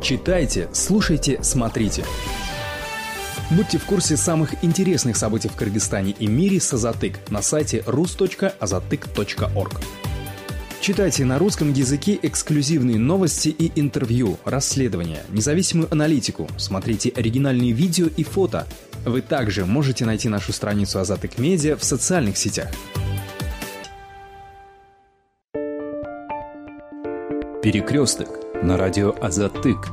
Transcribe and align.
Читайте, 0.00 0.68
слушайте, 0.72 1.38
смотрите. 1.42 2.04
Будьте 3.50 3.78
в 3.78 3.84
курсе 3.84 4.16
самых 4.16 4.64
интересных 4.64 5.16
событий 5.16 5.48
в 5.48 5.56
Кыргызстане 5.56 6.12
и 6.18 6.26
мире 6.26 6.58
с 6.58 6.72
Азатык 6.72 7.18
на 7.30 7.42
сайте 7.42 7.84
rus.azatyk.org. 7.86 9.72
Читайте 10.80 11.26
на 11.26 11.38
русском 11.38 11.74
языке 11.74 12.18
эксклюзивные 12.22 12.98
новости 12.98 13.48
и 13.48 13.70
интервью, 13.78 14.38
расследования, 14.46 15.22
независимую 15.28 15.92
аналитику, 15.92 16.48
смотрите 16.56 17.10
оригинальные 17.10 17.72
видео 17.72 18.06
и 18.16 18.22
фото. 18.22 18.66
Вы 19.04 19.20
также 19.20 19.66
можете 19.66 20.06
найти 20.06 20.30
нашу 20.30 20.54
страницу 20.54 20.98
Азатык 20.98 21.36
Медиа 21.36 21.76
в 21.76 21.84
социальных 21.84 22.38
сетях. 22.38 22.70
Перекресток 27.62 28.49
на 28.62 28.76
радио 28.76 29.14
Азатык. 29.22 29.88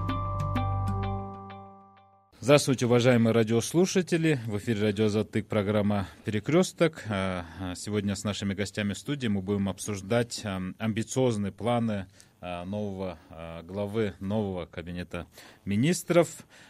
Здравствуйте, 2.42 2.86
уважаемые 2.86 3.34
радиослушатели. 3.34 4.40
В 4.46 4.58
эфире 4.58 4.82
радио 4.82 5.08
Затык, 5.08 5.48
программа 5.48 6.08
«Перекресток». 6.26 7.04
А, 7.10 7.46
а, 7.60 7.76
сегодня 7.76 8.16
с 8.16 8.26
нашими 8.26 8.54
гостями 8.54 8.94
в 8.94 8.98
студии 8.98 9.28
мы 9.28 9.42
будем 9.42 9.70
обсуждать 9.70 10.44
амбициозные 10.80 11.54
планы 11.54 12.08
а, 12.42 12.66
нового 12.66 13.18
главы 13.64 14.16
нового 14.20 14.66
кабинета 14.66 15.28
министров 15.64 16.28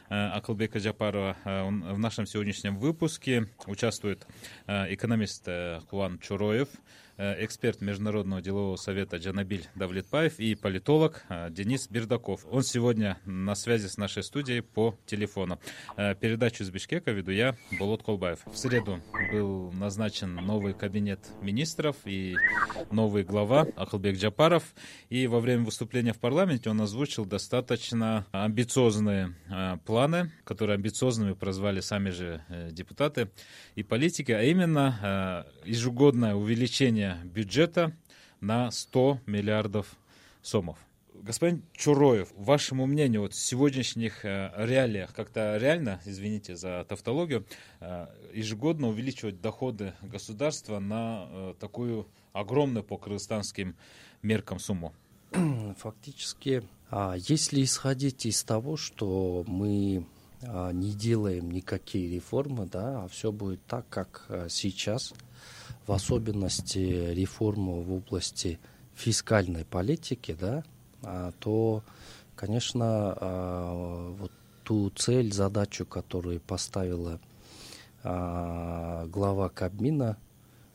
Акылбека 0.07 0.77
Джапарова. 0.79 1.35
В 1.43 1.97
нашем 1.97 2.27
сегодняшнем 2.27 2.77
выпуске 2.77 3.49
участвует 3.65 4.25
экономист 4.67 5.47
Куан 5.89 6.19
Чуроев, 6.19 6.69
Э, 6.69 7.06
эксперт 7.17 7.81
Международного 7.81 8.41
делового 8.41 8.75
совета 8.75 9.17
Джанабиль 9.17 9.67
Давлетпаев 9.75 10.39
и 10.39 10.53
политолог 10.53 11.23
э, 11.29 11.49
Денис 11.49 11.87
Бердаков. 11.89 12.45
Он 12.49 12.61
сегодня 12.61 13.17
на 13.25 13.55
связи 13.55 13.87
с 13.87 13.97
нашей 13.97 14.21
студией 14.23 14.61
по 14.61 14.95
телефону. 15.05 15.59
Э, 15.95 16.13
передачу 16.13 16.63
из 16.63 16.69
Бишкека 16.69 17.11
веду 17.11 17.31
я, 17.31 17.55
Болот 17.79 18.03
Колбаев. 18.03 18.39
В 18.45 18.55
среду 18.55 19.01
был 19.31 19.71
назначен 19.71 20.35
новый 20.35 20.73
кабинет 20.73 21.19
министров 21.41 21.95
и 22.05 22.35
новый 22.91 23.23
глава 23.23 23.65
Ахалбек 23.75 24.17
Джапаров. 24.17 24.75
И 25.09 25.25
во 25.27 25.39
время 25.39 25.63
выступления 25.63 26.13
в 26.13 26.19
парламенте 26.19 26.69
он 26.69 26.81
озвучил 26.81 27.25
достаточно 27.25 28.27
амбициозные 28.31 29.33
планы, 29.85 30.31
которые 30.43 30.75
амбициозными 30.75 31.33
прозвали 31.33 31.79
сами 31.79 32.09
же 32.09 32.43
депутаты 32.71 33.31
и 33.75 33.83
политики, 33.83 34.31
а 34.31 34.43
именно 34.43 35.45
ежегодное 35.65 36.35
увеличение 36.35 37.06
увеличение 37.07 37.15
бюджета 37.25 37.93
на 38.41 38.71
100 38.71 39.19
миллиардов 39.25 39.95
сомов. 40.41 40.77
Господин 41.13 41.63
Чуроев, 41.73 42.29
вашему 42.37 42.85
мнению, 42.85 43.21
вот 43.21 43.33
в 43.33 43.39
сегодняшних 43.39 44.23
э, 44.23 44.51
реалиях 44.55 45.13
как-то 45.13 45.57
реально, 45.57 45.99
извините 46.05 46.55
за 46.55 46.85
тавтологию, 46.87 47.45
э, 47.79 48.07
ежегодно 48.33 48.89
увеличивать 48.89 49.41
доходы 49.41 49.93
государства 50.03 50.79
на 50.79 51.27
э, 51.29 51.53
такую 51.59 52.07
огромную 52.33 52.83
по 52.83 52.97
кыргызстанским 52.97 53.75
меркам 54.21 54.59
сумму? 54.59 54.93
Фактически, 55.79 56.63
а, 56.91 57.15
если 57.17 57.63
исходить 57.63 58.27
из 58.27 58.43
того, 58.43 58.77
что 58.77 59.43
мы 59.47 60.05
а, 60.43 60.71
не 60.71 60.91
делаем 60.91 61.49
никакие 61.49 62.13
реформы, 62.13 62.67
да, 62.67 63.03
а 63.03 63.07
все 63.07 63.31
будет 63.31 63.65
так, 63.65 63.89
как 63.89 64.27
сейчас– 64.49 65.15
в 65.87 65.93
особенности 65.93 67.13
реформу 67.13 67.81
в 67.81 67.93
области 67.93 68.59
фискальной 68.93 69.63
политики, 69.63 70.35
да, 70.39 70.63
а, 71.01 71.31
то, 71.39 71.81
конечно, 72.35 72.85
а, 72.85 74.11
вот 74.19 74.31
ту 74.63 74.89
цель, 74.89 75.31
задачу, 75.31 75.85
которую 75.85 76.41
поставила 76.41 77.21
а, 78.03 79.05
глава 79.07 79.47
Кабмина 79.47 80.17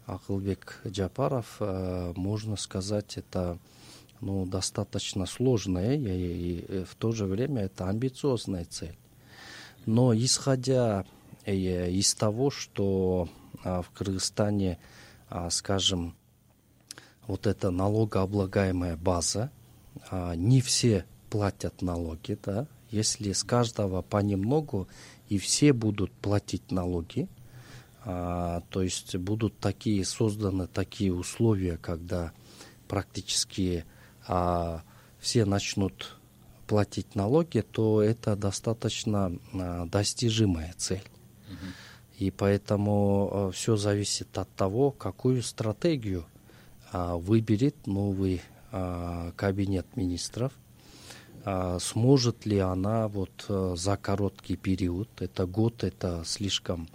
Акылбек 0.07 0.81
Джапаров, 0.87 1.61
можно 2.17 2.57
сказать, 2.57 3.17
это 3.17 3.59
ну, 4.21 4.47
достаточно 4.47 5.27
сложная 5.27 5.97
и, 5.97 6.85
в 6.85 6.95
то 6.97 7.13
же 7.13 7.27
время 7.27 7.63
это 7.63 7.89
амбициозная 7.89 8.65
цель. 8.65 8.97
Но 9.87 10.13
исходя 10.15 11.05
э, 11.45 11.91
из 11.91 12.15
того, 12.15 12.51
что 12.51 13.29
в 13.63 13.87
Кыргызстане 13.95 14.79
скажем, 15.51 16.15
вот 17.27 17.47
эта 17.47 17.71
налогооблагаемая 17.71 18.97
база, 18.97 19.51
а, 20.11 20.35
не 20.35 20.61
все 20.61 21.07
платят 21.31 21.83
налоги, 21.83 22.39
да, 22.43 22.67
если 22.91 23.33
с 23.33 23.43
каждого 23.43 24.03
понемногу 24.03 24.89
и 25.29 25.39
все 25.39 25.73
будут 25.73 26.13
платить 26.13 26.71
налоги, 26.71 27.29
а, 28.05 28.63
то 28.69 28.83
есть 28.83 29.17
будут 29.17 29.59
такие 29.59 30.05
созданы 30.05 30.67
такие 30.67 31.13
условия, 31.15 31.79
когда 31.79 32.33
практически 32.89 33.85
а, 34.27 34.83
все 35.21 35.45
начнут 35.45 36.19
платить 36.67 37.15
налоги, 37.15 37.61
то 37.61 38.03
это 38.03 38.37
достаточно 38.37 39.33
а, 39.55 39.87
достижимая 39.87 40.75
цель. 40.77 41.05
И 42.23 42.31
поэтому 42.31 43.31
э, 43.33 43.51
все 43.53 43.77
зависит 43.77 44.39
от 44.39 44.49
того, 44.55 44.93
какую 44.93 45.43
стратегию 45.43 46.25
а, 46.93 47.17
выберет 47.17 47.75
новый 47.89 48.43
а, 48.71 49.33
кабинет 49.35 49.97
министров. 49.97 50.53
А, 51.45 51.81
сможет 51.81 52.47
ли 52.47 52.59
она 52.61 53.09
вот 53.09 53.47
э, 53.49 53.75
за 53.77 53.97
короткий 53.97 54.55
период, 54.55 55.09
это 55.19 55.47
год, 55.47 55.83
это 55.83 56.23
слишком 56.25 56.89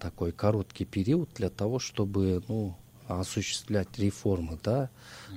такой 0.00 0.32
короткий 0.32 0.84
период 0.84 1.30
для 1.36 1.48
того, 1.48 1.78
чтобы 1.78 2.42
ну, 2.48 2.74
осуществлять 3.06 3.96
реформы, 4.00 4.58
да, 4.64 4.90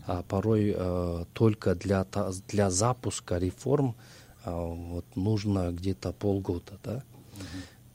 а 0.08 0.24
порой 0.24 0.74
э, 0.76 1.26
только 1.34 1.76
для, 1.76 2.04
для 2.48 2.72
запуска 2.72 3.38
реформ 3.38 3.96
вот, 4.44 5.06
нужно 5.16 5.72
где-то 5.72 6.14
полгода, 6.14 6.80
да. 6.84 7.04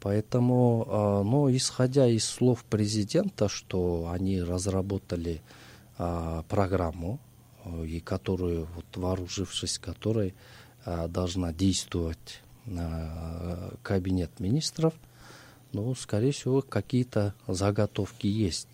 Поэтому, 0.05 0.87
а, 0.87 1.23
ну, 1.23 1.51
исходя 1.57 2.07
из 2.07 2.27
слов 2.27 2.63
президента, 2.65 3.49
что 3.49 4.11
они 4.13 4.43
разработали 4.43 5.41
а, 5.97 6.43
программу, 6.43 7.19
э, 7.65 7.87
и 7.87 8.01
которую, 8.01 8.69
вот, 8.75 8.85
вооружившись 8.97 9.79
которой, 9.79 10.35
а, 10.85 11.09
должна 11.09 11.53
действовать 11.55 12.43
кабинет 13.83 14.41
министров, 14.41 14.95
ну, 15.73 15.95
скорее 15.95 16.33
всего, 16.33 16.63
какие-то 16.63 17.35
заготовки 17.47 18.27
есть. 18.27 18.69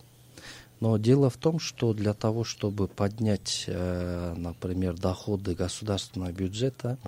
Но 0.79 0.97
дело 0.97 1.29
в 1.29 1.37
том, 1.37 1.59
что 1.59 1.93
для 1.93 2.15
того, 2.15 2.43
чтобы 2.45 2.89
поднять, 2.89 3.65
э, 3.69 4.35
например, 4.37 4.99
доходы 4.99 5.55
государственного 5.55 6.33
бюджета, 6.33 6.99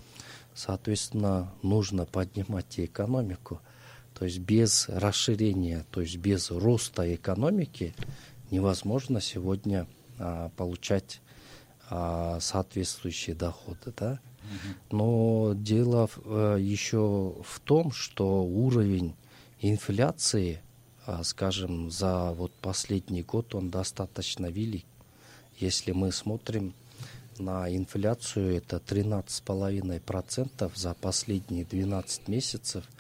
соответственно, 0.54 1.52
нужно 1.62 2.04
поднимать 2.04 2.78
и 2.78 2.84
экономику– 2.84 3.60
то 4.14 4.24
есть 4.24 4.38
без 4.38 4.88
расширения, 4.88 5.84
то 5.90 6.00
есть 6.00 6.16
без 6.16 6.50
роста 6.50 7.14
экономики 7.14 7.94
невозможно 8.50 9.20
сегодня 9.20 9.86
а, 10.18 10.50
получать 10.56 11.20
а, 11.88 12.38
соответствующие 12.40 13.34
доходы. 13.34 13.92
Да? 13.96 14.20
Но 14.90 15.54
дело 15.54 16.08
а, 16.24 16.56
еще 16.56 17.34
в 17.44 17.60
том, 17.60 17.92
что 17.92 18.44
уровень 18.44 19.14
инфляции, 19.60 20.60
а, 21.06 21.24
скажем, 21.24 21.90
за 21.90 22.32
вот 22.32 22.52
последний 22.52 23.22
год 23.22 23.54
он 23.54 23.70
достаточно 23.70 24.46
велик. 24.46 24.84
Если 25.58 25.92
мы 25.92 26.12
смотрим 26.12 26.74
на 27.38 27.74
инфляцию, 27.74 28.56
это 28.56 28.76
13,5% 28.76 30.70
за 30.74 30.94
последние 30.94 31.64
12 31.64 32.28
месяцев– 32.28 32.84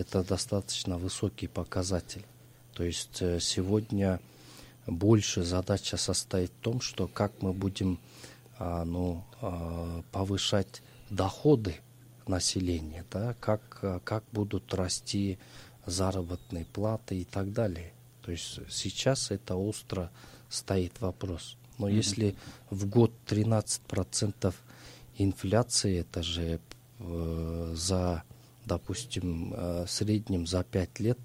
это 0.00 0.22
достаточно 0.24 0.98
высокий 0.98 1.46
показатель. 1.46 2.24
То 2.74 2.84
есть 2.84 3.22
э, 3.22 3.40
сегодня 3.40 4.20
больше 4.86 5.42
задача 5.42 5.96
состоит 5.96 6.50
в 6.50 6.62
том, 6.62 6.80
что 6.80 7.06
как 7.06 7.32
мы 7.42 7.52
будем 7.52 7.98
а, 8.58 8.84
ну, 8.84 9.24
а, 9.40 10.02
повышать 10.12 10.82
доходы 11.08 11.76
населения, 12.26 13.04
да, 13.10 13.34
как, 13.40 13.78
а, 13.82 14.00
как 14.00 14.24
будут 14.32 14.74
расти 14.74 15.38
заработные 15.86 16.66
платы 16.66 17.20
и 17.20 17.24
так 17.24 17.52
далее. 17.52 17.92
То 18.22 18.32
есть 18.32 18.60
сейчас 18.68 19.30
это 19.30 19.56
остро 19.56 20.10
стоит 20.48 21.00
вопрос. 21.00 21.56
Но 21.78 21.88
mm-hmm. 21.88 21.94
если 21.94 22.36
в 22.68 22.86
год 22.86 23.12
13% 23.26 24.54
инфляции, 25.16 26.00
это 26.00 26.22
же 26.22 26.60
э, 26.98 27.72
за 27.74 28.22
допустим, 28.70 29.52
э, 29.52 29.84
в 29.86 29.90
среднем 29.90 30.46
за 30.46 30.62
пять 30.62 31.00
лет 31.00 31.18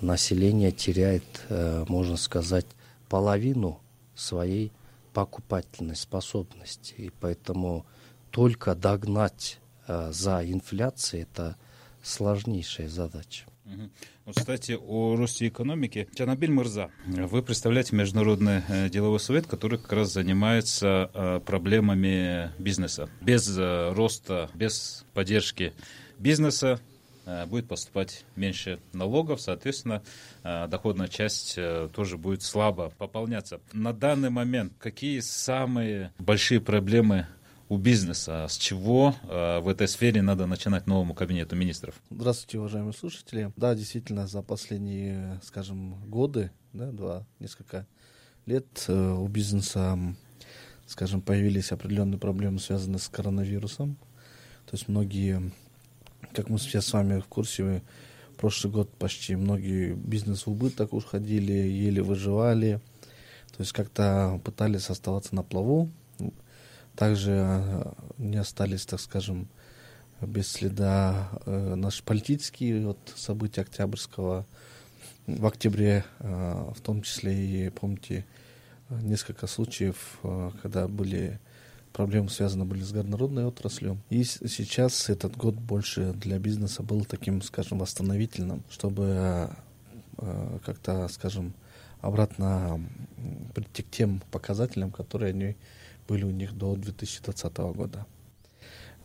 население 0.00 0.70
теряет, 0.70 1.24
э, 1.48 1.84
можно 1.88 2.16
сказать, 2.16 2.66
половину 3.08 3.80
своей 4.14 4.72
покупательной 5.12 5.96
способности. 5.96 6.94
И 6.96 7.10
поэтому 7.20 7.84
только 8.30 8.74
догнать 8.74 9.58
за 9.88 10.42
инфляцией 10.44 11.22
это 11.22 11.56
сложнейшая 12.02 12.88
задача. 12.88 13.46
Вот, 14.24 14.36
кстати, 14.36 14.78
о 14.80 15.16
росте 15.16 15.48
экономики. 15.48 16.08
Чанабиль 16.14 16.50
Мырза, 16.50 16.90
вы 17.06 17.42
представляете 17.42 17.94
Международный 17.96 18.62
э, 18.68 18.88
деловой 18.88 19.20
совет, 19.20 19.46
который 19.46 19.78
как 19.78 19.92
раз 19.92 20.12
занимается 20.12 21.10
э, 21.12 21.40
проблемами 21.44 22.50
бизнеса. 22.58 23.08
Без 23.20 23.56
э, 23.56 23.92
роста, 23.92 24.50
без 24.54 25.04
поддержки 25.14 25.72
бизнеса 26.18 26.80
будет 27.48 27.66
поступать 27.66 28.24
меньше 28.36 28.78
налогов, 28.92 29.40
соответственно, 29.40 30.02
доходная 30.44 31.08
часть 31.08 31.58
тоже 31.92 32.18
будет 32.18 32.42
слабо 32.42 32.92
пополняться. 32.98 33.60
На 33.72 33.92
данный 33.92 34.30
момент 34.30 34.74
какие 34.78 35.18
самые 35.20 36.12
большие 36.18 36.60
проблемы 36.60 37.26
у 37.68 37.78
бизнеса. 37.78 38.46
С 38.48 38.56
чего 38.56 39.14
э, 39.24 39.58
в 39.58 39.68
этой 39.68 39.88
сфере 39.88 40.22
надо 40.22 40.46
начинать 40.46 40.86
новому 40.86 41.14
кабинету 41.14 41.56
министров? 41.56 42.00
Здравствуйте, 42.10 42.58
уважаемые 42.58 42.92
слушатели. 42.92 43.52
Да, 43.56 43.74
действительно, 43.74 44.26
за 44.26 44.42
последние, 44.42 45.40
скажем, 45.42 45.96
годы, 46.08 46.52
да, 46.72 46.92
два, 46.92 47.26
несколько 47.40 47.86
лет 48.46 48.84
э, 48.86 48.92
у 48.92 49.26
бизнеса, 49.26 49.98
скажем, 50.86 51.22
появились 51.22 51.72
определенные 51.72 52.18
проблемы, 52.18 52.60
связанные 52.60 53.00
с 53.00 53.08
коронавирусом. 53.08 53.96
То 54.66 54.74
есть 54.74 54.88
многие, 54.88 55.50
как 56.32 56.48
мы 56.48 56.58
сейчас 56.58 56.86
с 56.86 56.92
вами 56.92 57.20
в 57.20 57.26
курсе, 57.26 57.82
прошлый 58.36 58.72
год 58.72 58.90
почти 58.90 59.36
многие 59.36 59.94
бизнес 59.94 60.46
в 60.46 60.50
убыток 60.50 60.92
уходили, 60.92 61.52
еле 61.52 62.02
выживали. 62.02 62.80
То 63.56 63.62
есть 63.62 63.72
как-то 63.72 64.40
пытались 64.44 64.90
оставаться 64.90 65.34
на 65.34 65.42
плаву, 65.42 65.90
также 66.94 67.32
э, 67.32 67.92
не 68.18 68.36
остались, 68.36 68.84
так 68.84 69.00
скажем, 69.00 69.48
без 70.20 70.48
следа 70.48 71.28
э, 71.44 71.74
наши 71.74 72.02
политические 72.02 72.86
вот, 72.86 72.98
события 73.16 73.62
Октябрьского. 73.62 74.46
В 75.26 75.46
октябре, 75.46 76.04
э, 76.20 76.72
в 76.74 76.80
том 76.80 77.02
числе 77.02 77.34
и, 77.34 77.70
помните, 77.70 78.24
несколько 78.90 79.46
случаев, 79.46 80.18
э, 80.22 80.50
когда 80.62 80.88
были 80.88 81.40
проблемы 81.96 82.28
связаны 82.28 82.66
были 82.66 82.82
с 82.82 82.92
горнородной 82.92 83.46
отраслью. 83.46 83.96
И 84.10 84.22
сейчас 84.22 85.08
этот 85.08 85.34
год 85.34 85.54
больше 85.54 86.12
для 86.12 86.38
бизнеса 86.38 86.82
был 86.82 87.06
таким, 87.06 87.40
скажем, 87.40 87.78
восстановительным, 87.78 88.62
чтобы 88.68 89.48
э, 90.18 90.58
как-то, 90.62 91.08
скажем, 91.08 91.54
обратно 92.02 92.78
прийти 93.54 93.82
к 93.82 93.90
тем 93.90 94.20
показателям, 94.30 94.90
которые 94.90 95.30
они 95.30 95.56
были 96.06 96.24
у 96.24 96.30
них 96.30 96.52
до 96.52 96.76
2020 96.76 97.56
года. 97.56 98.04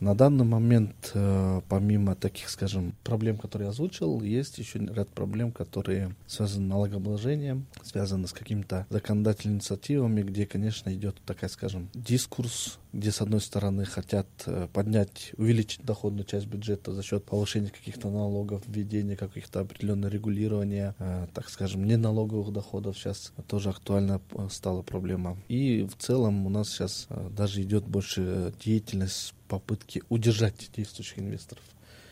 На 0.02 0.16
данный 0.16 0.44
момент, 0.44 1.12
э, 1.14 1.60
помимо 1.68 2.16
таких, 2.16 2.48
скажем, 2.48 2.96
проблем, 3.04 3.38
которые 3.38 3.66
я 3.66 3.70
озвучил, 3.70 4.20
есть 4.20 4.58
еще 4.58 4.80
ряд 4.80 5.08
проблем, 5.10 5.52
которые 5.52 6.16
связаны 6.26 6.66
с 6.66 6.70
налогообложением, 6.70 7.66
связаны 7.84 8.26
с 8.26 8.32
какими-то 8.32 8.84
законодательными 8.90 9.58
инициативами, 9.58 10.22
где, 10.22 10.44
конечно, 10.44 10.92
идет 10.92 11.22
такая, 11.24 11.48
скажем, 11.48 11.88
дискурс, 11.94 12.80
где, 12.92 13.12
с 13.12 13.20
одной 13.20 13.40
стороны, 13.40 13.84
хотят 13.84 14.26
э, 14.46 14.66
поднять, 14.72 15.34
увеличить 15.36 15.84
доходную 15.84 16.24
часть 16.24 16.46
бюджета 16.46 16.92
за 16.92 17.04
счет 17.04 17.24
повышения 17.24 17.70
каких-то 17.70 18.10
налогов, 18.10 18.62
введения 18.66 19.14
каких-то 19.14 19.60
определенных 19.60 20.12
регулирования, 20.12 20.96
э, 20.98 21.28
так 21.32 21.48
скажем, 21.48 21.86
неналоговых 21.86 22.52
доходов 22.52 22.98
сейчас 22.98 23.32
тоже 23.46 23.70
актуальна 23.70 24.20
стала 24.50 24.82
проблема. 24.82 25.38
И 25.46 25.84
в 25.84 25.96
целом 26.02 26.44
у 26.44 26.50
нас 26.50 26.70
сейчас 26.70 27.06
даже 27.30 27.62
идет 27.62 27.86
больше 27.86 28.52
деятельность 28.64 29.32
попытки 29.52 30.02
удержать 30.08 30.70
действующих 30.74 31.18
инвесторов, 31.18 31.62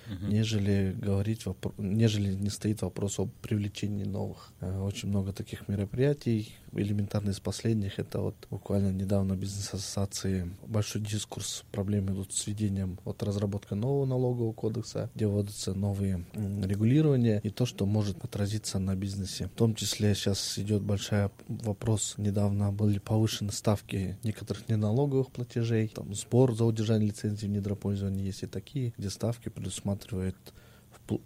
угу. 0.06 0.26
нежели 0.26 0.92
говорить, 0.92 1.46
нежели 1.78 2.34
не 2.34 2.50
стоит 2.50 2.82
вопрос 2.82 3.18
о 3.18 3.30
привлечении 3.40 4.04
новых. 4.04 4.52
Э, 4.60 4.78
очень 4.80 5.08
много 5.08 5.32
таких 5.32 5.66
мероприятий, 5.66 6.54
элементарный 6.72 7.32
из 7.32 7.40
последних, 7.40 7.98
это 7.98 8.20
вот 8.20 8.34
буквально 8.50 8.92
недавно 8.92 9.34
бизнес-ассоциации 9.34 10.50
большой 10.66 11.02
дискурс, 11.02 11.64
проблемы 11.72 12.12
идут 12.12 12.32
с 12.32 12.46
введением, 12.46 12.98
вот 13.04 13.22
разработка 13.22 13.74
нового 13.74 14.06
налогового 14.06 14.52
кодекса, 14.52 15.10
где 15.14 15.26
вводятся 15.26 15.74
новые 15.74 16.24
регулирования 16.34 17.40
и 17.42 17.50
то, 17.50 17.66
что 17.66 17.86
может 17.86 18.24
отразиться 18.24 18.78
на 18.78 18.94
бизнесе. 18.94 19.46
В 19.46 19.58
том 19.58 19.74
числе 19.74 20.14
сейчас 20.14 20.58
идет 20.58 20.82
большой 20.82 21.30
вопрос, 21.48 22.14
недавно 22.16 22.72
были 22.72 22.98
повышены 22.98 23.52
ставки 23.52 24.18
некоторых 24.22 24.68
неналоговых 24.68 25.30
платежей, 25.30 25.88
там 25.88 26.14
сбор 26.14 26.54
за 26.54 26.64
удержание 26.64 27.08
лицензии 27.08 27.46
в 27.46 27.50
недропользовании. 27.50 28.26
Есть 28.26 28.44
и 28.44 28.46
такие, 28.46 28.94
где 28.96 29.10
ставки 29.10 29.48
предусматривают 29.48 30.36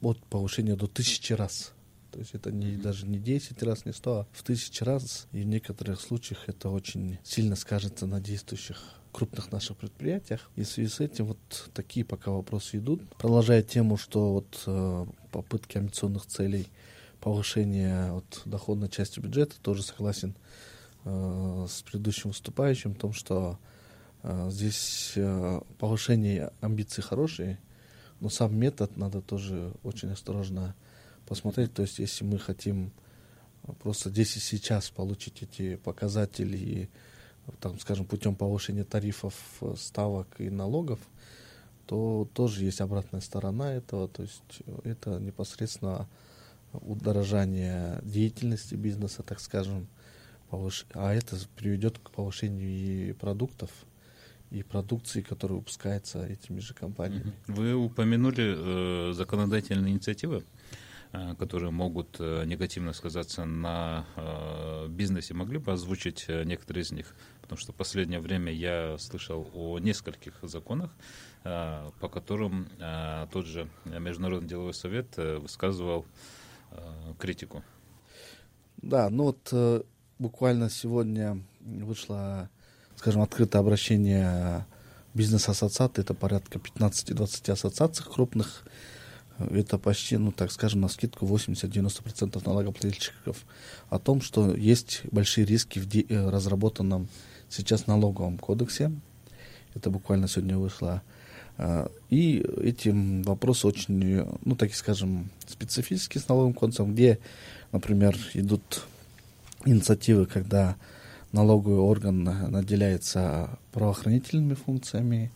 от 0.01 0.19
повышения 0.25 0.77
до 0.77 0.87
тысячи 0.87 1.35
раз 1.35 1.74
то 2.15 2.21
есть 2.21 2.33
это 2.33 2.53
не, 2.53 2.77
даже 2.77 3.09
не 3.09 3.19
10 3.19 3.61
раз, 3.65 3.85
не 3.85 3.93
100, 3.93 4.13
а 4.13 4.27
в 4.31 4.45
тысячи 4.45 4.85
раз. 4.85 5.27
И 5.33 5.41
в 5.41 5.47
некоторых 5.47 6.01
случаях 6.01 6.49
это 6.49 6.69
очень 6.69 7.19
сильно 7.25 7.57
скажется 7.57 8.07
на 8.07 8.21
действующих 8.21 8.81
крупных 9.11 9.51
наших 9.51 9.77
предприятиях. 9.77 10.49
И 10.55 10.63
в 10.63 10.69
связи 10.69 10.89
с 10.89 11.01
этим 11.01 11.27
вот 11.27 11.71
такие 11.75 12.07
пока 12.07 12.31
вопросы 12.31 12.79
идут. 12.79 13.03
Продолжая 13.19 13.65
тему, 13.65 13.97
что 13.97 14.35
вот 14.35 14.63
э, 14.67 15.07
попытки 15.33 15.77
амбициозных 15.77 16.27
целей 16.27 16.69
повышения 17.21 18.13
вот, 18.13 18.43
доходной 18.45 18.91
части 18.91 19.19
бюджета, 19.19 19.57
тоже 19.61 19.83
согласен 19.83 20.37
э, 21.05 21.67
с 21.69 21.83
предыдущим 21.83 22.31
выступающим 22.31 22.95
в 22.95 22.99
том, 22.99 23.13
что 23.13 23.59
э, 24.23 24.51
здесь 24.53 25.15
э, 25.17 25.61
повышение 25.81 26.53
амбиций 26.61 27.03
хорошие, 27.03 27.59
но 28.21 28.29
сам 28.29 28.57
метод 28.57 28.97
надо 28.97 29.21
тоже 29.21 29.73
очень 29.83 30.13
осторожно 30.13 30.77
посмотреть. 31.27 31.75
То 31.75 31.83
есть, 31.83 31.99
если 31.99 32.25
мы 32.25 32.39
хотим 32.39 32.93
просто 33.83 34.11
здесь 34.11 34.37
и 34.37 34.41
сейчас 34.41 34.91
получить 34.91 35.43
эти 35.43 35.77
показатели 35.77 36.57
и, 36.57 36.89
там, 37.61 37.79
скажем, 37.79 38.05
путем 38.07 38.35
повышения 38.35 38.85
тарифов, 38.85 39.35
ставок 39.77 40.29
и 40.39 40.51
налогов, 40.51 40.99
то 41.87 42.29
тоже 42.33 42.65
есть 42.65 42.81
обратная 42.81 43.21
сторона 43.21 43.75
этого. 43.75 44.09
То 44.09 44.23
есть 44.23 44.63
это 44.85 45.19
непосредственно 45.19 46.09
удорожание 46.73 48.01
деятельности 48.03 48.75
бизнеса, 48.75 49.23
так 49.23 49.41
скажем, 49.41 49.87
повыш... 50.51 50.87
а 50.93 51.15
это 51.15 51.37
приведет 51.57 51.99
к 51.99 52.11
повышению 52.11 52.69
и 52.69 53.13
продуктов, 53.13 53.71
и 54.51 54.63
продукции, 54.63 55.21
которая 55.21 55.59
выпускается 55.59 56.25
этими 56.27 56.61
же 56.61 56.75
компаниями. 56.75 57.33
Вы 57.47 57.75
упомянули 57.75 58.55
э, 58.57 59.13
законодательные 59.13 59.93
инициативы. 59.93 60.39
Э, 60.39 60.43
которые 61.39 61.71
могут 61.71 62.17
э, 62.19 62.45
негативно 62.45 62.93
сказаться 62.93 63.45
на 63.45 64.05
э, 64.17 64.89
бизнесе. 64.89 65.35
Могли 65.35 65.59
бы 65.59 65.73
озвучить 65.73 66.27
некоторые 66.29 66.83
из 66.83 66.93
них? 66.93 67.15
Потому 67.41 67.59
что 67.59 67.73
в 67.73 67.77
последнее 67.77 68.21
время 68.21 68.53
я 68.53 68.97
слышал 68.99 69.49
о 69.55 69.79
нескольких 69.79 70.35
законах, 70.43 70.91
по 71.43 72.09
которым 72.11 72.71
тот 73.33 73.45
же 73.45 73.69
Международный 73.85 74.49
деловой 74.49 74.73
совет 74.73 75.15
высказывал 75.19 76.07
критику. 77.19 77.63
Да, 78.79 79.11
ну 79.11 79.25
вот 79.25 79.85
буквально 80.19 80.71
сегодня 80.71 81.45
вышло, 81.61 82.49
скажем, 82.97 83.21
открытое 83.21 83.59
обращение 83.59 84.65
бизнес-ассоциаций, 85.15 86.03
это 86.03 86.15
порядка 86.15 86.59
15-20 86.59 87.53
ассоциаций 87.53 88.05
крупных, 88.05 88.65
это 89.39 89.79
почти, 89.79 90.17
ну 90.17 90.33
так 90.33 90.53
скажем, 90.53 90.81
на 90.81 90.89
скидку 90.89 91.27
80-90% 91.27 92.43
налогоплательщиков, 92.45 93.45
о 93.91 93.99
том, 93.99 94.21
что 94.21 94.55
есть 94.55 95.03
большие 95.11 95.45
риски 95.45 95.79
в 95.79 95.87
э, 95.95 96.31
разработанном 96.31 97.09
сейчас 97.49 97.87
налоговом 97.87 98.39
кодексе. 98.39 98.93
Это 99.75 99.91
буквально 99.91 100.29
сегодня 100.29 100.57
вышло. 100.57 101.03
А, 101.57 101.91
и 102.11 102.39
эти 102.63 102.91
вопросы 103.25 103.67
очень, 103.67 104.25
ну 104.45 104.57
так 104.57 104.75
скажем, 104.75 105.31
специфические 105.47 106.23
с 106.23 106.29
налоговым 106.29 106.55
кодексом, 106.55 106.95
где, 106.95 107.19
например, 107.73 108.17
идут 108.35 108.85
инициативы, 109.65 110.27
когда 110.27 110.77
налоговый 111.33 111.79
орган 111.81 112.23
наделяется 112.23 113.59
правоохранительными 113.73 114.55
функциями, 114.55 115.33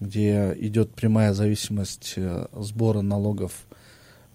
где 0.00 0.54
идет 0.58 0.94
прямая 0.94 1.32
зависимость 1.32 2.14
э, 2.16 2.46
сбора 2.52 3.00
налогов 3.00 3.66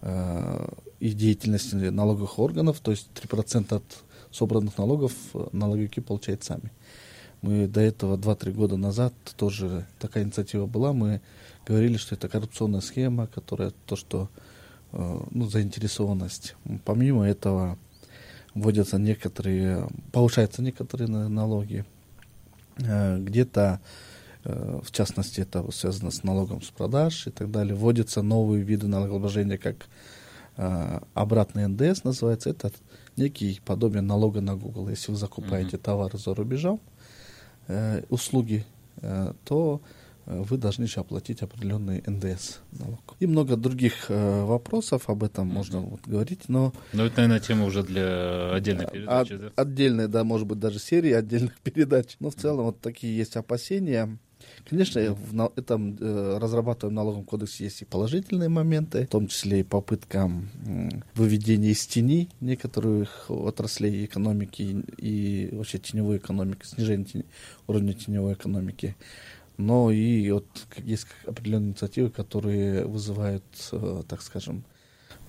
э, 0.01 0.67
и 0.99 1.11
деятельности 1.11 1.75
налоговых 1.75 2.39
органов, 2.39 2.79
то 2.81 2.91
есть 2.91 3.09
3% 3.15 3.75
от 3.75 3.83
собранных 4.31 4.77
налогов 4.77 5.13
э, 5.33 5.47
налоговики 5.51 6.01
получают 6.01 6.43
сами. 6.43 6.71
Мы 7.41 7.67
до 7.67 7.81
этого 7.81 8.17
2-3 8.17 8.51
года 8.51 8.77
назад 8.77 9.13
тоже 9.37 9.85
такая 9.99 10.23
инициатива 10.23 10.65
была, 10.65 10.93
мы 10.93 11.21
говорили, 11.65 11.97
что 11.97 12.15
это 12.15 12.27
коррупционная 12.29 12.81
схема, 12.81 13.27
которая 13.27 13.73
то, 13.85 13.95
что 13.95 14.29
ну, 14.93 15.47
заинтересованность. 15.47 16.55
Помимо 16.85 17.27
этого 17.27 17.77
вводятся 18.53 18.97
некоторые, 18.97 19.89
повышаются 20.13 20.61
некоторые 20.61 21.09
налоги, 21.09 21.83
где-то 22.77 23.81
в 24.43 24.91
частности, 24.91 25.41
это 25.41 25.69
связано 25.71 26.11
с 26.11 26.23
налогом 26.23 26.61
с 26.61 26.69
продаж 26.69 27.27
и 27.27 27.31
так 27.31 27.49
далее. 27.51 27.75
Вводятся 27.75 28.21
новые 28.21 28.63
виды 28.63 28.87
налогообложения, 28.87 29.57
как 29.57 29.87
обратный 30.55 31.67
НДС 31.67 32.03
называется. 32.03 32.49
Это 32.49 32.71
некий 33.15 33.61
подобие 33.65 34.01
налога 34.01 34.41
на 34.41 34.55
Google. 34.55 34.89
Если 34.89 35.11
вы 35.11 35.17
закупаете 35.17 35.77
mm-hmm. 35.77 35.81
товары 35.81 36.17
за 36.17 36.35
рубежом, 36.35 36.81
услуги, 38.09 38.65
то 39.45 39.81
вы 40.25 40.57
должны 40.57 40.83
еще 40.83 41.01
оплатить 41.01 41.41
определенный 41.41 42.01
НДС 42.05 42.59
налог. 42.71 43.15
И 43.19 43.27
много 43.27 43.57
других 43.57 44.05
э, 44.07 44.43
вопросов 44.45 45.09
об 45.09 45.23
этом 45.23 45.47
можно 45.47 45.81
вот 45.81 46.01
говорить, 46.05 46.47
но... 46.47 46.73
Ну, 46.93 47.05
это, 47.05 47.17
наверное, 47.17 47.39
тема 47.41 47.65
уже 47.65 47.83
для 47.83 48.53
отдельной 48.53 48.87
передачи, 48.87 49.33
от, 49.33 49.41
да? 49.41 49.51
Отдельная, 49.55 50.07
да, 50.07 50.23
может 50.23 50.47
быть, 50.47 50.59
даже 50.59 50.79
серии 50.79 51.11
отдельных 51.11 51.59
передач. 51.63 52.15
Но 52.19 52.29
в 52.29 52.35
целом 52.35 52.65
вот 52.65 52.79
такие 52.79 53.15
есть 53.15 53.35
опасения. 53.35 54.17
Конечно, 54.69 55.13
в 55.13 55.51
этом 55.57 55.97
э, 55.99 56.37
разрабатываем 56.39 56.95
налоговом 56.95 57.25
кодексе 57.25 57.65
есть 57.65 57.81
и 57.81 57.85
положительные 57.85 58.49
моменты, 58.49 59.05
в 59.05 59.09
том 59.09 59.27
числе 59.27 59.59
и 59.59 59.63
попытка 59.63 60.31
выведения 61.15 61.71
из 61.71 61.85
тени 61.85 62.29
некоторых 62.39 63.25
отраслей 63.29 64.05
экономики 64.05 64.83
и, 64.97 65.49
вообще 65.51 65.79
теневой 65.79 66.17
экономики, 66.17 66.65
снижения 66.65 67.05
тени, 67.05 67.25
уровня 67.67 67.93
теневой 67.93 68.33
экономики. 68.33 68.95
Но 69.57 69.91
и 69.91 70.31
вот 70.31 70.47
есть 70.77 71.07
определенные 71.25 71.69
инициативы, 71.69 72.09
которые 72.09 72.85
вызывают, 72.85 73.43
э, 73.71 74.03
так 74.07 74.21
скажем, 74.21 74.63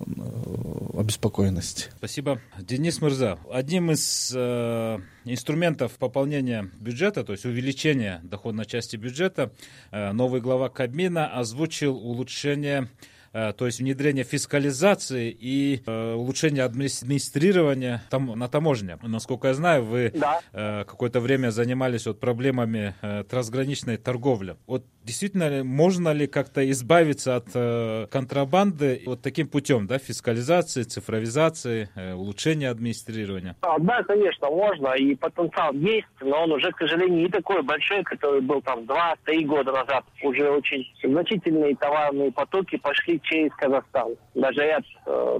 э, 0.00 0.98
обеспокоенность. 0.98 1.90
Спасибо. 1.96 2.40
Денис 2.58 3.00
Мырза, 3.00 3.38
одним 3.50 3.90
из 3.90 4.32
э, 4.34 4.98
инструментов 5.24 5.92
пополнения 5.92 6.70
бюджета, 6.80 7.24
то 7.24 7.32
есть 7.32 7.44
увеличения 7.44 8.20
доходной 8.22 8.66
части 8.66 8.96
бюджета, 8.96 9.52
э, 9.90 10.12
новый 10.12 10.40
глава 10.40 10.68
Кабмина 10.68 11.26
озвучил 11.38 11.96
улучшение 11.96 12.88
то 13.34 13.66
есть 13.66 13.80
внедрение 13.80 14.22
фискализации 14.22 15.36
и 15.36 15.82
э, 15.84 16.14
улучшение 16.14 16.62
администрирования 16.62 18.02
там, 18.08 18.26
на 18.38 18.48
таможне. 18.48 18.96
Насколько 19.02 19.48
я 19.48 19.54
знаю, 19.54 19.82
вы 19.82 20.12
да. 20.14 20.40
Э, 20.52 20.84
какое-то 20.84 21.18
время 21.18 21.50
занимались 21.50 22.06
вот 22.06 22.20
проблемами 22.20 22.94
трансграничной 23.28 23.96
торговли. 23.96 24.56
Вот 24.66 24.84
действительно, 25.02 25.64
можно 25.64 26.12
ли 26.12 26.28
как-то 26.28 26.70
избавиться 26.70 27.36
от 27.36 28.10
контрабанды 28.10 29.02
вот 29.04 29.20
таким 29.20 29.48
путем, 29.48 29.86
да, 29.88 29.98
фискализации, 29.98 30.82
цифровизации, 30.84 31.88
улучшения 32.14 32.68
администрирования? 32.70 33.56
Да, 33.80 34.02
конечно, 34.04 34.48
можно, 34.48 34.94
и 34.94 35.14
потенциал 35.16 35.72
есть, 35.72 36.06
но 36.20 36.44
он 36.44 36.52
уже, 36.52 36.70
к 36.70 36.78
сожалению, 36.78 37.22
не 37.22 37.28
такой 37.28 37.62
большой, 37.62 38.02
который 38.04 38.40
был 38.40 38.62
там 38.62 38.80
2-3 38.80 39.44
года 39.44 39.72
назад. 39.72 40.04
Уже 40.22 40.48
очень 40.48 40.84
значительные 41.02 41.74
товарные 41.76 42.30
потоки 42.30 42.76
пошли 42.76 43.20
через 43.24 43.52
Казахстан. 43.54 44.14
Даже 44.34 44.62
ряд 44.62 44.84
э, 45.06 45.38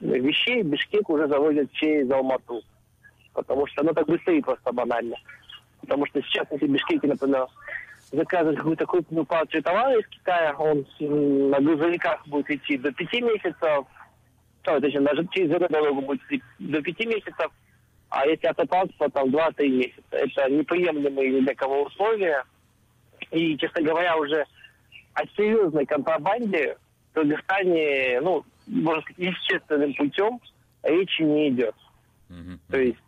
вещей 0.00 0.62
Бишкек 0.62 1.08
уже 1.10 1.28
завозят 1.28 1.70
через 1.72 2.10
Алмату. 2.10 2.62
Потому 3.32 3.66
что, 3.66 3.82
ну, 3.84 3.92
так 3.92 4.06
быстрее 4.06 4.42
просто 4.42 4.72
банально. 4.72 5.16
Потому 5.80 6.06
что 6.06 6.22
сейчас, 6.22 6.46
если 6.50 6.66
Бишкеке, 6.66 7.08
например, 7.08 7.46
заказывать 8.12 8.56
какую-то 8.56 8.86
крупную 8.86 9.24
партию 9.24 9.62
товара 9.62 9.98
из 9.98 10.06
Китая, 10.08 10.54
он 10.58 10.86
на 11.00 11.60
грузовиках 11.60 12.26
будет 12.26 12.50
идти 12.50 12.78
до 12.78 12.92
пяти 12.92 13.20
месяцев, 13.20 13.86
то, 14.62 14.80
точнее, 14.80 15.00
даже 15.00 15.26
через 15.32 15.50
эту 15.50 15.68
дорогу 15.68 16.00
будет 16.02 16.22
идти 16.30 16.42
до 16.58 16.80
пяти 16.80 17.06
месяцев, 17.06 17.50
а 18.08 18.26
если 18.26 18.46
автотранспорт, 18.46 19.12
там, 19.12 19.30
два-три 19.30 19.68
месяца. 19.68 20.02
Это 20.12 20.48
неприемлемые 20.48 21.40
для 21.40 21.54
кого 21.54 21.82
условия. 21.82 22.44
И, 23.30 23.56
честно 23.58 23.82
говоря, 23.82 24.16
уже 24.16 24.46
о 25.14 25.26
серьезной 25.36 25.84
контрабанде 25.84 26.76
в 27.14 27.20
Кыргызстане, 27.20 28.20
ну, 28.20 28.44
можно 28.66 29.02
сказать, 29.02 29.34
естественным 29.34 29.94
путем 29.94 30.40
речи 30.82 31.22
не 31.22 31.50
идет. 31.50 31.74
Mm-hmm. 32.28 32.58
То 32.70 32.78
есть 32.78 32.98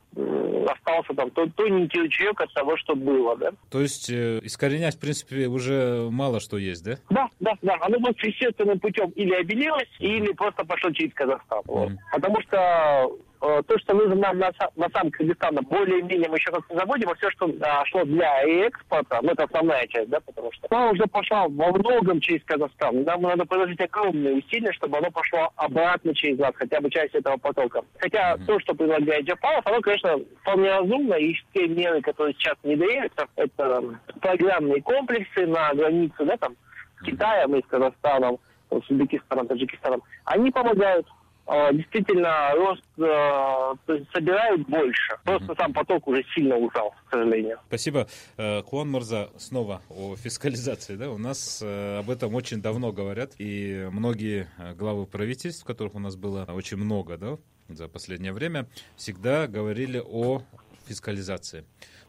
остался 0.70 1.12
там 1.14 1.30
тот 1.30 1.54
тоненький 1.56 2.00
ручеек 2.00 2.40
от 2.40 2.52
того, 2.54 2.76
что 2.78 2.96
было, 2.96 3.36
да. 3.36 3.50
То 3.70 3.82
есть 3.82 4.08
э, 4.08 4.40
искоренять, 4.42 4.96
в 4.96 5.00
принципе, 5.00 5.46
уже 5.46 6.08
мало 6.10 6.40
что 6.40 6.56
есть, 6.56 6.84
да? 6.84 6.96
Да, 7.10 7.28
да, 7.40 7.52
да. 7.60 7.76
Оно 7.82 7.98
будет 7.98 8.18
естественным 8.24 8.80
путем 8.80 9.10
или 9.10 9.34
обелилось, 9.34 9.90
или 9.98 10.32
просто 10.32 10.64
пошло 10.64 10.90
через 10.92 11.12
Казахстан. 11.12 11.60
Mm-hmm. 11.60 11.64
Вот. 11.66 11.92
Потому 12.12 12.40
что 12.42 13.12
Э, 13.35 13.35
то, 13.40 13.78
что 13.78 13.94
нужно 13.94 14.14
нам 14.14 14.38
на, 14.38 14.50
на 14.76 14.88
сам 14.90 15.10
Кыргызстан, 15.10 15.56
более-менее 15.68 16.28
мы 16.28 16.36
еще 16.36 16.50
как-то 16.50 16.76
заводим, 16.76 17.10
а 17.10 17.14
все, 17.14 17.30
что 17.30 17.50
а, 17.60 17.84
шло 17.86 18.04
для 18.04 18.42
экспорта, 18.66 19.20
ну, 19.22 19.32
это 19.32 19.44
основная 19.44 19.86
часть, 19.86 20.08
да, 20.08 20.20
потому 20.20 20.52
что 20.52 20.66
она 20.70 20.90
уже 20.90 21.06
пошла 21.06 21.46
во 21.48 21.72
многом 21.72 22.20
через 22.20 22.42
Казахстан. 22.44 23.04
Нам 23.04 23.22
надо 23.22 23.44
приложить 23.44 23.80
огромные 23.80 24.36
усилия, 24.36 24.72
чтобы 24.72 24.98
оно 24.98 25.10
пошло 25.10 25.50
обратно 25.56 26.14
через 26.14 26.38
нас, 26.38 26.52
хотя 26.54 26.80
бы 26.80 26.90
часть 26.90 27.14
этого 27.14 27.36
потока. 27.36 27.82
Хотя 27.98 28.34
mm-hmm. 28.34 28.46
то, 28.46 28.60
что 28.60 28.74
предлагает 28.74 29.26
Джапанов, 29.26 29.66
оно, 29.66 29.80
конечно, 29.80 30.18
вполне 30.40 30.70
разумно, 30.70 31.14
и 31.14 31.34
те 31.54 31.66
меры, 31.68 32.00
которые 32.00 32.34
сейчас 32.34 32.56
внедряются, 32.62 33.26
это 33.36 33.82
программные 34.20 34.82
комплексы 34.82 35.46
на 35.46 35.72
границе, 35.74 36.24
да, 36.24 36.36
там, 36.36 36.56
с 37.00 37.04
Китаем 37.04 37.54
и 37.54 37.62
с 37.62 37.66
Казахстаном, 37.66 38.38
с 38.70 38.90
Узбекистаном, 38.90 39.46
Таджикистаном, 39.46 40.02
они 40.24 40.50
помогают. 40.50 41.06
А, 41.46 41.72
действительно 41.72 42.52
рост 42.56 42.82
э, 42.98 44.02
собирают 44.12 44.68
больше. 44.68 45.16
Просто 45.24 45.54
сам 45.56 45.72
поток 45.72 46.06
уже 46.08 46.24
сильно 46.34 46.56
ужал, 46.56 46.92
к 47.06 47.12
сожалению. 47.12 47.60
Спасибо. 47.68 48.08
Э, 48.36 48.62
Куан 48.62 48.90
Мурза, 48.90 49.30
снова 49.36 49.80
о 49.88 50.16
фискализации. 50.16 50.96
Да? 50.96 51.10
У 51.10 51.18
нас 51.18 51.60
э, 51.62 51.98
об 52.00 52.10
этом 52.10 52.34
очень 52.34 52.60
давно 52.60 52.90
говорят, 52.90 53.34
и 53.38 53.88
многие 53.92 54.48
главы 54.76 55.06
правительств, 55.06 55.64
которых 55.64 55.94
у 55.94 56.00
нас 56.00 56.16
было 56.16 56.46
очень 56.48 56.78
много 56.78 57.16
да, 57.16 57.38
за 57.68 57.86
последнее 57.86 58.32
время, 58.32 58.66
всегда 58.96 59.46
говорили 59.46 60.02
о 60.04 60.42
фискализации. 60.88 61.64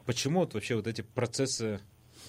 Почему 0.08 0.40
вот 0.40 0.56
вообще 0.56 0.76
вот 0.76 0.88
эти 0.88 1.02
процессы 1.02 1.80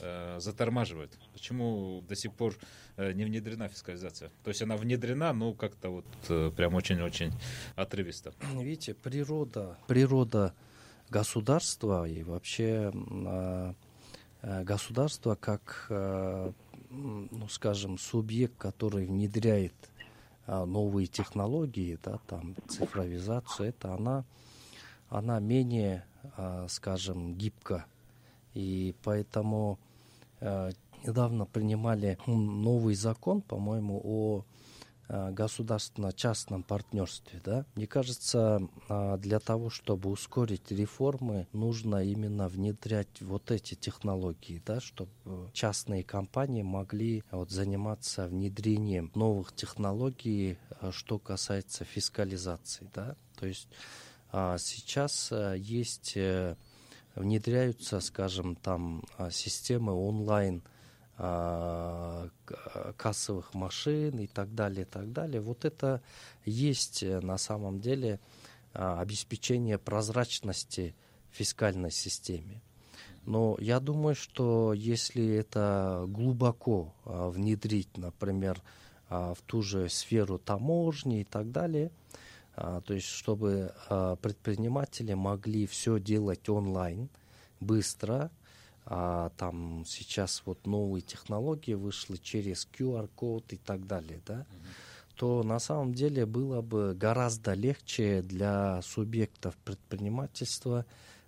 э, 0.01 0.39
затормаживают? 0.41 1.19
Почему 1.33 2.03
до 2.09 2.15
сих 2.15 2.33
пор 2.33 2.55
э, 2.97 3.13
не 3.13 3.25
внедрена 3.25 3.69
фискализация? 3.69 4.31
То 4.45 4.49
есть 4.49 4.63
она 4.63 4.77
внедрена, 4.77 5.33
но 5.33 5.53
как-то 5.53 5.91
вот 5.91 6.07
э, 6.29 6.51
прям 6.57 6.75
очень-очень 6.75 7.33
отрывисто. 7.77 8.33
Видите, 8.55 8.95
природа, 8.95 9.79
природа 9.87 10.55
государства 11.11 12.07
и 12.07 12.23
вообще 12.23 12.93
э, 12.93 13.75
э 14.43 14.65
государство 14.65 15.35
как, 15.35 15.87
э, 15.91 16.53
ну, 16.91 17.49
скажем, 17.49 17.99
субъект, 17.99 18.57
который 18.57 19.07
внедряет 19.07 19.75
э, 20.47 20.65
новые 20.65 21.07
технологии, 21.07 21.99
да, 22.03 22.19
там 22.27 22.55
цифровизацию, 22.69 23.71
это 23.71 23.95
она, 23.95 24.25
она 25.09 25.41
менее, 25.41 26.05
э, 26.37 26.67
скажем, 26.69 27.35
гибка. 27.35 27.87
И 28.59 28.95
поэтому 29.05 29.79
Э, 30.41 30.71
недавно 31.05 31.47
принимали 31.47 32.19
новый 32.27 32.95
закон, 32.95 33.41
по-моему, 33.41 34.01
о 34.05 34.45
э, 35.09 35.31
государственно-частном 35.31 36.65
партнерстве. 36.65 37.41
Да? 37.45 37.65
Мне 37.77 37.87
кажется, 37.87 38.61
э, 38.89 39.17
для 39.19 39.39
того, 39.39 39.71
чтобы 39.71 40.11
ускорить 40.11 40.71
реформы, 40.71 41.47
нужно 41.53 42.05
именно 42.05 42.49
внедрять 42.49 43.21
вот 43.21 43.51
эти 43.51 43.75
технологии, 43.75 44.61
да, 44.67 44.81
чтобы 44.81 45.11
частные 45.53 46.03
компании 46.03 46.63
могли 46.63 47.23
вот, 47.31 47.51
заниматься 47.51 48.27
внедрением 48.27 49.13
новых 49.15 49.55
технологий, 49.55 50.57
что 50.91 51.19
касается 51.19 51.85
фискализации. 51.85 52.91
Да? 52.93 53.17
То 53.39 53.47
есть 53.47 53.69
сейчас 54.59 55.33
есть 55.57 56.19
внедряются, 57.19 58.01
скажем, 58.01 58.57
там 58.57 59.03
а, 59.17 59.31
системы 59.31 59.93
онлайн 59.93 60.63
а, 61.17 62.29
кассовых 62.97 63.55
машин 63.55 64.19
и 64.19 64.27
так 64.27 64.55
далее, 64.55 64.83
и 64.83 64.89
так 64.89 65.13
далее. 65.13 65.41
Вот 65.41 65.65
это 65.65 66.01
есть 66.45 67.03
э, 67.03 67.21
на 67.21 67.39
самом 67.39 67.81
деле 67.81 68.21
а, 68.73 69.01
обеспечение 69.01 69.79
прозрачности 69.79 70.95
фискальной 71.31 71.91
системе. 71.91 72.63
Но 73.27 73.57
я 73.61 73.81
думаю, 73.81 74.15
что 74.15 74.73
если 74.73 75.27
это 75.35 76.07
глубоко 76.09 76.95
внедрить, 77.05 77.95
например, 77.99 78.63
в 79.11 79.37
ту 79.45 79.61
же 79.61 79.91
сферу 79.91 80.39
таможни 80.39 81.21
и 81.21 81.25
так 81.25 81.53
далее, 81.53 81.91
а, 81.91 82.28
то 82.59 82.95
есть 82.95 83.07
чтобы 83.07 83.73
а, 83.89 84.17
предприниматели 84.17 85.15
могли 85.15 85.67
все 85.67 86.01
делать 86.01 86.49
онлайн, 86.49 87.09
быстро. 87.61 88.31
А, 88.85 89.31
там 89.37 89.85
сейчас 89.87 90.43
вот 90.45 90.67
новые 90.67 91.03
технологии 91.03 91.75
вышли 91.75 92.17
через 92.17 92.67
QR-код 92.73 93.53
и 93.53 93.59
так 93.59 93.87
далее, 93.87 94.21
да, 94.27 94.47
то 95.15 95.43
на 95.43 95.59
самом 95.59 95.95
деле 95.95 96.27
было 96.27 96.63
бы 96.63 96.95
гораздо 96.95 97.53
легче 97.55 98.23
для 98.23 98.81
субъектов 98.83 99.57
предпринимательства 99.59 100.87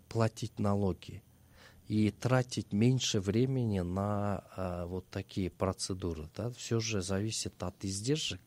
платить 0.08 0.58
налоги. 0.58 1.22
и 1.86 2.12
тратить 2.12 2.72
меньше 2.72 3.18
времени 3.18 3.80
на 3.80 4.44
а, 4.56 4.86
вот 4.86 5.04
такие 5.10 5.50
процедуры. 5.50 6.28
Да? 6.36 6.50
Все 6.52 6.78
же 6.78 7.02
зависит 7.02 7.60
от 7.64 7.84
издержек. 7.84 8.40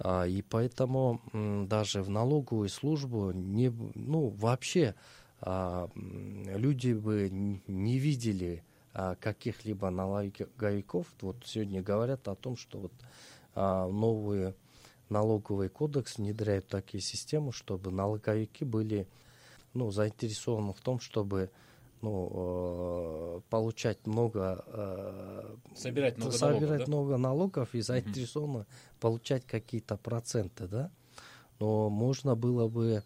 А, 0.00 0.24
и 0.24 0.42
поэтому 0.42 1.20
даже 1.68 2.02
в 2.02 2.10
налоговую 2.10 2.68
службу 2.68 3.32
не, 3.32 3.72
ну, 3.94 4.28
вообще 4.28 4.94
а, 5.40 5.88
люди 5.94 6.92
бы 6.92 7.28
не 7.30 7.98
видели 7.98 8.62
а, 8.94 9.16
каких-либо 9.16 9.90
налоговиков. 9.90 11.06
Вот 11.20 11.36
сегодня 11.44 11.82
говорят 11.82 12.28
о 12.28 12.34
том, 12.34 12.56
что 12.56 12.78
вот 12.78 12.92
новый 13.54 14.54
налоговый 15.08 15.68
кодекс 15.68 16.18
внедряет 16.18 16.68
такие 16.68 17.00
системы, 17.02 17.50
чтобы 17.52 17.90
налоговики 17.90 18.64
были 18.64 19.08
ну, 19.74 19.90
заинтересованы 19.90 20.72
в 20.72 20.80
том, 20.80 21.00
чтобы 21.00 21.50
ну, 22.00 23.38
э, 23.38 23.40
получать 23.50 24.06
много 24.06 24.64
э, 24.66 25.56
собирать 25.74 26.16
много 26.18 26.32
собирать 26.32 26.60
налогов, 26.60 26.78
да? 26.78 26.86
много 26.86 27.16
налогов 27.16 27.74
и 27.74 27.80
заинтересованы 27.80 28.66
получать 29.00 29.44
какие-то 29.46 29.96
проценты, 29.96 30.66
да. 30.66 30.90
Но 31.58 31.90
можно 31.90 32.36
было 32.36 32.68
бы 32.68 33.02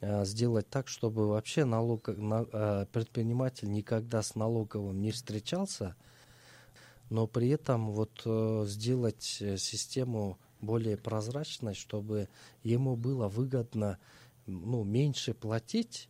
э, 0.00 0.24
сделать 0.24 0.68
так, 0.68 0.88
чтобы 0.88 1.28
вообще 1.28 1.64
налог, 1.64 2.08
на, 2.08 2.86
предприниматель 2.92 3.70
никогда 3.70 4.22
с 4.22 4.34
налоговым 4.34 5.00
не 5.00 5.10
встречался, 5.10 5.96
но 7.10 7.26
при 7.26 7.48
этом 7.48 7.90
вот 7.92 8.22
сделать 8.68 9.22
систему 9.22 10.38
более 10.60 10.96
прозрачной, 10.96 11.74
чтобы 11.74 12.28
ему 12.62 12.96
было 12.96 13.28
выгодно 13.28 13.98
ну, 14.46 14.84
меньше 14.84 15.34
платить, 15.34 16.08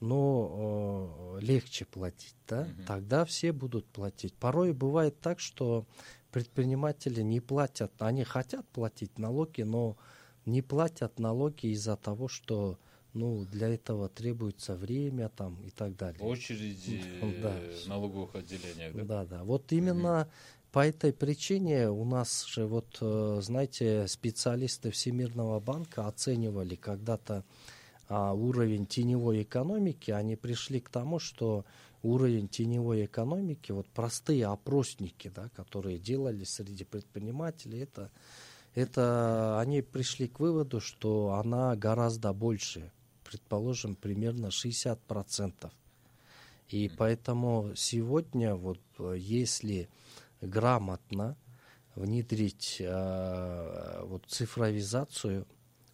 но 0.00 1.36
э, 1.38 1.44
легче 1.44 1.84
платить, 1.84 2.36
да, 2.48 2.64
Мгм. 2.64 2.84
тогда 2.86 3.24
все 3.24 3.52
будут 3.52 3.86
платить. 3.86 4.34
Порой 4.34 4.72
бывает 4.72 5.20
так, 5.20 5.40
что 5.40 5.86
предприниматели 6.30 7.22
не 7.22 7.40
платят, 7.40 7.92
они 7.98 8.24
хотят 8.24 8.66
платить 8.68 9.18
налоги, 9.18 9.62
но 9.62 9.96
не 10.44 10.62
платят 10.62 11.18
налоги 11.18 11.68
из-за 11.68 11.96
того, 11.96 12.28
что 12.28 12.78
ну, 13.14 13.46
для 13.46 13.68
этого 13.68 14.08
требуется 14.10 14.76
время 14.76 15.30
там 15.30 15.62
и 15.62 15.70
так 15.70 15.96
далее. 15.96 16.22
Очереди 16.22 17.00
Да. 17.42 17.58
налоговых 17.86 18.34
отделениях, 18.34 18.94
да? 18.94 19.04
Да, 19.04 19.24
да. 19.24 19.44
Вот 19.44 19.72
именно 19.72 20.28
по 20.72 20.86
этой 20.86 21.14
причине 21.14 21.88
у 21.88 22.04
нас 22.04 22.44
же, 22.44 22.66
вот, 22.66 22.98
э, 23.00 23.38
знаете, 23.42 24.06
специалисты 24.08 24.90
Всемирного 24.90 25.58
банка 25.58 26.06
оценивали 26.06 26.74
когда-то 26.76 27.44
а, 28.08 28.32
уровень 28.32 28.86
теневой 28.86 29.42
экономики, 29.42 30.10
они 30.10 30.36
пришли 30.36 30.80
к 30.80 30.88
тому, 30.88 31.18
что 31.18 31.64
уровень 32.02 32.48
теневой 32.48 33.04
экономики, 33.04 33.72
вот 33.72 33.88
простые 33.88 34.46
опросники, 34.46 35.30
да, 35.34 35.48
которые 35.50 35.98
делали 35.98 36.44
среди 36.44 36.84
предпринимателей, 36.84 37.80
это, 37.80 38.10
это 38.74 39.58
они 39.58 39.82
пришли 39.82 40.28
к 40.28 40.38
выводу, 40.38 40.80
что 40.80 41.34
она 41.34 41.74
гораздо 41.74 42.32
больше, 42.32 42.92
предположим, 43.24 43.96
примерно 43.96 44.46
60%. 44.46 45.70
И 46.68 46.90
поэтому 46.96 47.72
сегодня, 47.74 48.54
вот, 48.54 48.80
если 49.16 49.88
грамотно 50.40 51.36
внедрить 51.94 52.76
э, 52.80 54.00
вот, 54.04 54.26
цифровизацию, 54.26 55.46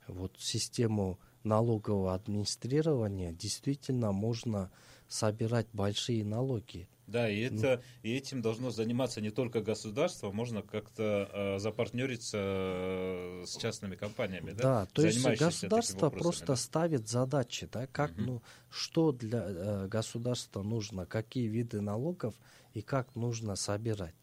вот, 0.09 0.37
систему 0.39 1.19
налогового 1.45 2.15
администрирования, 2.15 3.33
действительно 3.33 4.13
можно 4.13 4.71
собирать 5.09 5.69
большие 5.73 6.25
налоги. 6.25 6.89
Да, 7.07 7.29
и, 7.29 7.41
это, 7.41 7.83
и 8.03 8.15
этим 8.15 8.41
должно 8.41 8.71
заниматься 8.71 9.21
не 9.21 9.31
только 9.31 9.61
государство, 9.61 10.33
можно 10.33 10.63
как-то 10.63 11.29
э, 11.33 11.59
запартнериться 11.59 12.39
э, 12.41 13.45
с 13.47 13.57
частными 13.57 13.97
компаниями, 13.97 14.53
да? 14.53 14.63
Да, 14.63 14.87
то 14.87 15.03
есть 15.03 15.23
государство 15.39 16.11
просто 16.11 16.47
да. 16.47 16.57
ставит 16.57 17.09
задачи, 17.09 17.69
да, 17.71 17.87
как, 17.87 18.13
Мгм. 18.13 18.27
ну, 18.27 18.43
что 18.71 19.13
для 19.13 19.45
э, 19.47 19.89
государства 19.89 20.63
нужно, 20.63 21.05
какие 21.05 21.49
виды 21.49 21.81
налогов 21.81 22.35
и 22.73 22.81
как 22.81 23.15
нужно 23.15 23.57
собирать. 23.57 24.15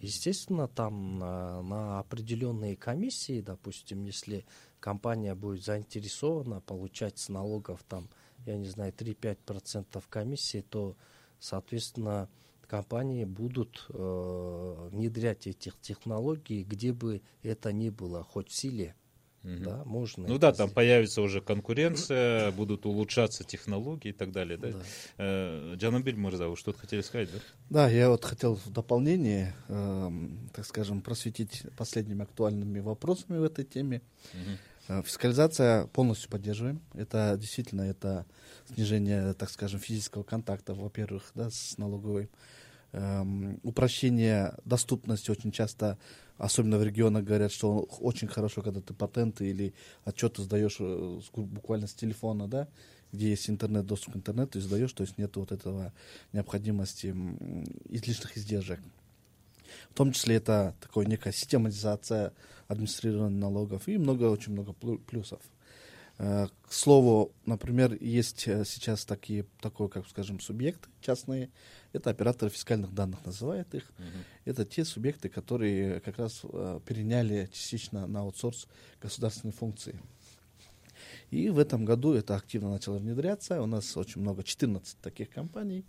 Естественно, 0.00 0.68
там 0.68 1.18
на, 1.18 1.60
на 1.62 1.98
определенные 1.98 2.76
комиссии, 2.76 3.40
допустим, 3.40 4.04
если 4.04 4.46
компания 4.80 5.34
будет 5.34 5.64
заинтересована 5.64 6.60
получать 6.60 7.18
с 7.18 7.28
налогов 7.28 7.84
там, 7.88 8.08
я 8.46 8.56
не 8.56 8.68
знаю, 8.68 8.92
3-5% 8.92 10.02
комиссии, 10.08 10.60
то, 10.60 10.96
соответственно, 11.38 12.28
компании 12.68 13.24
будут 13.24 13.86
э, 13.88 14.88
внедрять 14.92 15.46
этих 15.46 15.80
технологий, 15.80 16.62
где 16.62 16.92
бы 16.92 17.22
это 17.42 17.72
ни 17.72 17.90
было, 17.90 18.22
хоть 18.22 18.50
в 18.50 18.54
силе, 18.54 18.94
Мгм. 19.42 19.62
да, 19.62 19.84
можно. 19.84 20.26
Ну 20.26 20.38
да, 20.38 20.48
там 20.48 20.54
сделать. 20.54 20.74
появится 20.74 21.22
уже 21.22 21.40
конкуренция, 21.40 22.50
будут 22.52 22.86
улучшаться 22.86 23.44
технологии 23.44 24.08
и 24.08 24.12
так 24.12 24.32
далее, 24.32 24.58
да? 24.58 24.70
Да. 24.70 24.78
Э, 25.18 25.74
Джанабиль 25.76 26.16
Мурза, 26.16 26.48
вы 26.48 26.56
что-то 26.56 26.78
хотели 26.80 27.02
сказать, 27.02 27.30
да? 27.32 27.38
Да, 27.70 27.88
я 27.88 28.10
вот 28.10 28.24
хотел 28.24 28.56
в 28.56 28.70
дополнение, 28.70 29.54
эм, 29.68 30.50
так 30.52 30.66
скажем, 30.66 31.02
просветить 31.02 31.62
последними 31.76 32.22
актуальными 32.22 32.80
вопросами 32.80 33.38
в 33.38 33.44
этой 33.44 33.64
теме. 33.64 34.02
Э, 34.88 35.02
Фискализация 35.04 35.86
полностью 35.86 36.30
поддерживаем. 36.30 36.80
Это 36.94 37.36
действительно 37.38 37.82
это 37.82 38.26
снижение, 38.74 39.34
так 39.34 39.50
скажем, 39.50 39.78
физического 39.78 40.24
контакта, 40.24 40.74
во-первых, 40.74 41.30
да, 41.34 41.50
с 41.50 41.78
налоговой. 41.78 42.28
Эм, 42.92 43.60
упрощение 43.64 44.54
доступности 44.64 45.30
очень 45.30 45.52
часто, 45.52 45.98
особенно 46.38 46.78
в 46.78 46.82
регионах, 46.82 47.24
говорят, 47.24 47.52
что 47.52 47.80
очень 48.00 48.28
хорошо, 48.28 48.62
когда 48.62 48.80
ты 48.80 48.94
патенты 48.94 49.50
или 49.50 49.74
отчеты 50.04 50.42
сдаешь 50.42 50.78
э, 50.80 51.20
буквально 51.34 51.86
с 51.86 51.92
телефона, 51.92 52.48
да, 52.48 52.66
где 53.12 53.28
есть 53.30 53.50
интернет, 53.50 53.84
доступ 53.84 54.14
к 54.14 54.16
интернету, 54.16 54.58
и 54.58 54.62
сдаешь, 54.62 54.92
то 54.92 55.02
есть 55.02 55.18
нет 55.18 55.36
вот 55.36 55.52
этого 55.52 55.92
необходимости 56.32 57.14
излишних 57.90 58.38
издержек. 58.38 58.80
В 59.90 59.94
том 59.94 60.12
числе 60.12 60.36
это 60.36 60.74
такое 60.80 61.04
некая 61.04 61.32
систематизация 61.32 62.32
администрирования 62.68 63.38
налогов 63.38 63.86
и 63.86 63.98
много, 63.98 64.24
очень 64.24 64.52
много 64.52 64.72
плю- 64.72 64.98
плюсов. 64.98 65.40
Э, 66.18 66.48
К 66.62 66.72
слову, 66.72 67.32
например, 67.46 67.96
есть 68.00 68.48
э, 68.48 68.64
сейчас 68.64 69.04
такие, 69.04 69.46
такой, 69.60 69.88
как 69.88 70.06
скажем, 70.08 70.40
субъекты 70.40 70.88
частные, 71.00 71.50
это 71.92 72.10
операторы 72.10 72.50
фискальных 72.50 72.92
данных 72.92 73.24
называют 73.24 73.72
их. 73.74 73.84
Мгм. 73.98 74.24
Это 74.44 74.64
те 74.64 74.84
субъекты, 74.84 75.28
которые 75.28 76.00
как 76.00 76.18
раз 76.18 76.40
э, 76.42 76.80
переняли 76.84 77.48
частично 77.52 78.06
на 78.06 78.20
аутсорс 78.20 78.66
государственные 79.00 79.52
функции. 79.52 80.00
И 81.30 81.50
в 81.50 81.58
этом 81.58 81.84
году 81.84 82.14
это 82.14 82.34
активно 82.34 82.70
начало 82.70 82.98
внедряться. 82.98 83.62
У 83.62 83.66
нас 83.66 83.96
очень 83.96 84.20
много, 84.20 84.42
14 84.42 84.98
таких 85.00 85.30
компаний, 85.30 85.84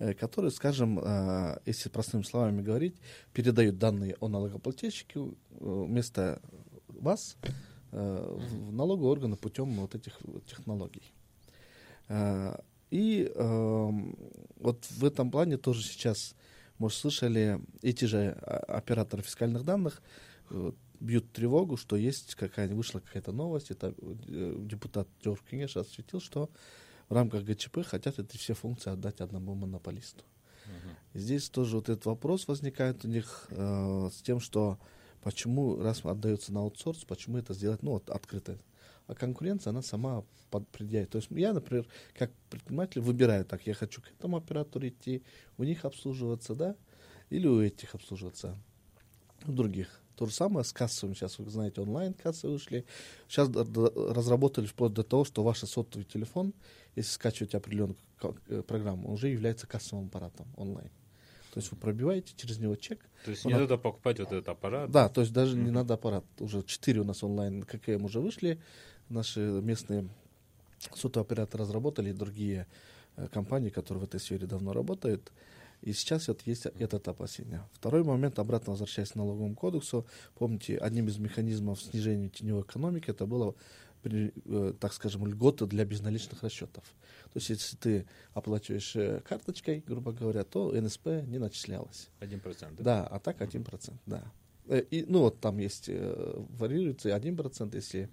э, 0.00 0.12
которые, 0.12 0.50
скажем, 0.50 0.98
э, 0.98 1.60
если 1.66 1.88
простыми 1.88 2.22
словами 2.22 2.62
говорить, 2.62 2.96
передают 3.32 3.78
данные 3.78 4.16
о 4.18 4.28
налогоплательщике 4.28 5.20
э, 5.20 5.28
вместо 5.60 6.42
вас 6.88 7.36
э, 7.42 7.48
в 7.90 8.72
налоговые 8.72 9.10
органы 9.10 9.36
путем 9.36 9.68
вот 9.80 9.94
этих 9.94 10.18
технологий. 10.46 11.02
Э, 12.08 12.56
И 12.90 13.30
эм, 13.34 14.16
вот 14.56 14.86
в 14.90 15.04
этом 15.04 15.30
плане 15.30 15.58
тоже 15.58 15.82
сейчас, 15.82 16.34
может, 16.78 16.98
слышали, 16.98 17.60
эти 17.82 18.06
же 18.06 18.36
а, 18.40 18.78
операторы 18.78 19.22
фискальных 19.22 19.64
данных 19.64 20.02
э, 20.50 20.72
бьют 21.00 21.30
тревогу, 21.32 21.76
что 21.76 21.96
есть 21.96 22.34
какая 22.34 22.68
вышла 22.74 23.00
какая-то 23.00 23.32
новость, 23.32 23.70
это 23.70 23.94
э, 23.98 24.54
депутат 24.58 25.08
Кенеш 25.50 25.76
осветил, 25.76 26.20
что 26.20 26.48
в 27.08 27.14
рамках 27.14 27.44
ГЧП 27.44 27.84
хотят 27.84 28.18
эти 28.18 28.36
все 28.36 28.54
функции 28.54 28.92
отдать 28.92 29.20
одному 29.20 29.54
монополисту. 29.54 30.24
И 31.14 31.18
здесь 31.18 31.48
тоже 31.48 31.76
вот 31.76 31.88
этот 31.88 32.06
вопрос 32.06 32.48
возникает 32.48 33.04
у 33.04 33.08
них 33.08 33.46
э, 33.50 34.10
с 34.12 34.22
тем, 34.22 34.40
что 34.40 34.78
почему, 35.22 35.76
раз 35.76 36.04
отдается 36.04 36.52
на 36.52 36.60
аутсорс, 36.60 37.04
почему 37.04 37.38
это 37.38 37.54
сделать, 37.54 37.82
ну, 37.82 37.92
вот, 37.92 38.10
открыто. 38.10 38.58
А 39.06 39.14
конкуренция, 39.14 39.70
она 39.70 39.82
сама 39.82 40.24
определяет. 40.50 41.10
То 41.10 41.16
есть 41.16 41.28
я, 41.30 41.52
например, 41.52 41.86
как 42.14 42.30
предприниматель 42.50 43.00
выбираю, 43.00 43.44
так, 43.44 43.66
я 43.66 43.74
хочу 43.74 44.02
к 44.02 44.10
этому 44.10 44.36
оператору 44.36 44.86
идти, 44.86 45.22
у 45.56 45.64
них 45.64 45.84
обслуживаться, 45.84 46.54
да, 46.54 46.76
или 47.30 47.46
у 47.46 47.60
этих 47.62 47.94
обслуживаться, 47.94 48.56
у 49.46 49.52
других. 49.52 50.00
То 50.18 50.26
же 50.26 50.34
самое 50.34 50.64
с 50.64 50.72
кассовым. 50.72 51.14
Сейчас, 51.14 51.38
вы 51.38 51.48
знаете, 51.48 51.80
онлайн-кассы 51.80 52.48
вышли. 52.48 52.84
Сейчас 53.28 53.48
разработали 53.50 54.66
вплоть 54.66 54.92
до 54.92 55.04
того, 55.04 55.24
что 55.24 55.44
ваш 55.44 55.60
сотовый 55.60 56.04
телефон, 56.04 56.54
если 56.96 57.12
скачиваете 57.12 57.58
определенную 57.58 57.96
э, 58.48 58.62
программу, 58.62 59.12
уже 59.12 59.28
является 59.28 59.68
кассовым 59.68 60.06
аппаратом 60.06 60.48
онлайн. 60.56 60.90
То 61.52 61.60
есть 61.60 61.70
вы 61.72 61.78
пробиваете 61.78 62.32
через 62.36 62.58
него 62.58 62.76
чек. 62.76 63.00
То 63.24 63.30
есть 63.30 63.44
Он 63.46 63.52
не 63.52 63.56
от- 63.56 63.62
надо 63.62 63.78
покупать 63.78 64.18
вот 64.18 64.28
этот 64.32 64.48
аппарат. 64.48 64.90
Да, 64.90 65.08
то 65.08 65.20
есть 65.22 65.32
даже 65.32 65.56
не 65.56 65.64
Мгм. 65.64 65.74
надо 65.74 65.94
аппарат. 65.94 66.24
Уже 66.38 66.62
4 66.62 67.00
у 67.00 67.04
нас 67.04 67.22
онлайн 67.22 67.62
ККМ 67.62 68.04
уже 68.04 68.20
вышли. 68.20 68.60
Наши 69.08 69.40
местные 69.40 70.08
сотовые 70.94 71.24
операторы 71.24 71.62
разработали, 71.64 72.10
и 72.10 72.12
другие 72.12 72.66
компаний, 73.32 73.70
которые 73.70 74.02
в 74.02 74.04
этой 74.04 74.20
сфере 74.20 74.46
давно 74.46 74.72
работают. 74.72 75.32
И 75.80 75.92
сейчас 75.92 76.28
вот 76.28 76.42
есть 76.44 76.66
этот 76.66 77.06
опасение. 77.08 77.62
Второй 77.72 78.02
момент, 78.04 78.38
обратно 78.38 78.72
возвращаясь 78.72 79.10
к 79.10 79.14
налоговому 79.14 79.54
кодексу, 79.54 80.06
помните, 80.36 80.76
одним 80.76 81.06
из 81.08 81.18
механизмов 81.18 81.80
снижения 81.80 82.28
теневой 82.28 82.62
экономики 82.62 83.10
это 83.10 83.26
было 83.26 83.50
э, 83.50 83.54
так 84.80 84.92
скажем, 84.92 85.26
льготы 85.26 85.66
для 85.66 85.84
безналичных 85.84 86.42
расчетов. 86.42 86.84
То 87.32 87.36
есть, 87.36 87.50
если 87.50 87.76
ты 87.76 88.06
оплачиваешь 88.32 88.96
э, 88.96 89.20
карточкой, 89.20 89.82
грубо 89.86 90.12
говоря, 90.12 90.44
то 90.44 90.72
НСП 90.72 91.06
не 91.26 91.38
начислялось. 91.38 92.08
1%, 92.20 92.76
да? 92.76 92.82
Да, 92.82 93.06
а 93.06 93.18
так 93.18 93.40
1%, 93.40 93.92
да. 94.06 94.24
Э, 94.66 94.80
и, 94.90 95.04
ну, 95.06 95.20
вот 95.20 95.40
там 95.40 95.58
есть, 95.58 95.88
варьируется 95.88 97.10
1%, 97.10 97.74
если 97.74 98.08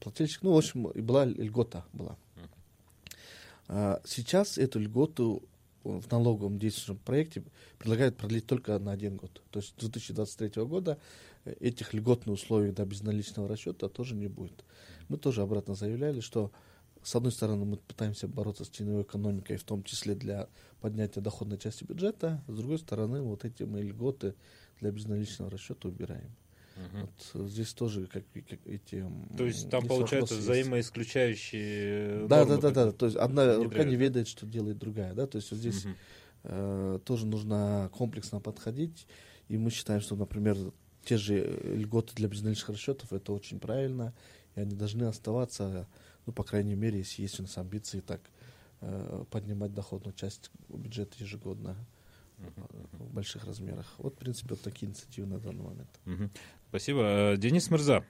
плательщик, 0.00 0.42
ну, 0.42 0.52
в 0.52 0.56
общем, 0.56 0.88
и 0.88 1.00
была 1.00 1.26
льгота 1.26 1.84
была. 1.92 2.16
А 3.68 4.00
сейчас 4.04 4.58
эту 4.58 4.78
льготу 4.78 5.42
в 5.84 6.10
налоговом 6.10 6.58
действующем 6.58 6.98
проекте 7.04 7.42
предлагают 7.78 8.16
продлить 8.16 8.46
только 8.46 8.78
на 8.78 8.92
один 8.92 9.16
год. 9.16 9.42
То 9.50 9.60
есть 9.60 9.74
с 9.76 9.80
2023 9.80 10.62
года 10.64 10.92
э, 10.92 10.96
этих 11.44 11.94
льготных 11.94 12.34
условий 12.34 12.72
до 12.72 12.84
безналичного 12.84 13.48
расчета 13.48 13.88
тоже 13.88 14.14
не 14.14 14.28
будет. 14.28 14.64
Мы 15.08 15.18
тоже 15.18 15.42
обратно 15.42 15.74
заявляли, 15.74 16.20
что 16.20 16.52
с 17.02 17.14
одной 17.16 17.32
стороны 17.32 17.64
мы 17.64 17.76
пытаемся 17.76 18.28
бороться 18.28 18.64
с 18.64 18.70
теневой 18.70 19.02
экономикой, 19.02 19.56
в 19.56 19.64
том 19.64 19.82
числе 19.82 20.14
для 20.14 20.48
поднятия 20.80 21.20
доходной 21.20 21.58
части 21.58 21.84
бюджета, 21.84 22.42
с 22.46 22.56
другой 22.56 22.78
стороны 22.78 23.22
вот 23.22 23.44
эти 23.44 23.64
мы 23.64 23.82
льготы 23.82 24.34
для 24.80 24.90
безналичного 24.90 25.50
расчета 25.50 25.88
убираем. 25.88 26.30
Угу. 26.76 27.08
Вот 27.34 27.50
здесь 27.50 27.72
тоже 27.74 28.06
как, 28.06 28.24
как 28.48 28.60
эти. 28.66 29.04
То 29.36 29.44
есть 29.44 29.68
там 29.68 29.86
получается 29.86 30.36
взаимоисключающие. 30.36 32.26
Да, 32.28 32.44
да, 32.44 32.56
да, 32.56 32.70
да. 32.70 32.92
То 32.92 33.06
есть 33.06 33.16
одна 33.16 33.56
рука 33.56 33.84
не 33.84 33.96
ведает, 33.96 34.28
что 34.28 34.46
делает 34.46 34.78
другая, 34.78 35.12
да. 35.12 35.26
То 35.26 35.36
есть 35.36 35.50
вот 35.50 35.60
здесь 35.60 35.84
угу. 35.84 35.94
э, 36.44 36.98
тоже 37.04 37.26
нужно 37.26 37.90
комплексно 37.92 38.40
подходить. 38.40 39.06
И 39.48 39.58
мы 39.58 39.70
считаем, 39.70 40.00
что, 40.00 40.16
например, 40.16 40.56
те 41.04 41.16
же 41.16 41.60
льготы 41.64 42.14
для 42.14 42.28
безналичных 42.28 42.70
расчетов 42.70 43.12
это 43.12 43.32
очень 43.32 43.58
правильно, 43.58 44.12
и 44.54 44.60
они 44.60 44.74
должны 44.74 45.04
оставаться, 45.04 45.86
ну, 46.26 46.32
по 46.32 46.44
крайней 46.44 46.74
мере, 46.74 46.98
если 46.98 47.22
есть 47.22 47.38
у 47.40 47.42
нас 47.42 47.58
амбиции 47.58 48.00
так 48.00 48.20
э, 48.80 49.24
поднимать 49.30 49.74
доходную 49.74 50.14
часть 50.14 50.50
бюджета 50.68 51.16
ежегодно 51.18 51.76
в 52.92 53.14
больших 53.14 53.44
размерах. 53.44 53.86
Вот, 53.98 54.14
в 54.14 54.18
принципе, 54.18 54.50
вот 54.50 54.62
такие 54.62 54.88
инициативы 54.88 55.28
на 55.28 55.38
данный 55.38 55.62
момент. 55.62 56.00
Спасибо. 56.68 57.02
Э, 57.02 57.36
Денис 57.36 57.70
Мырза, 57.70 58.04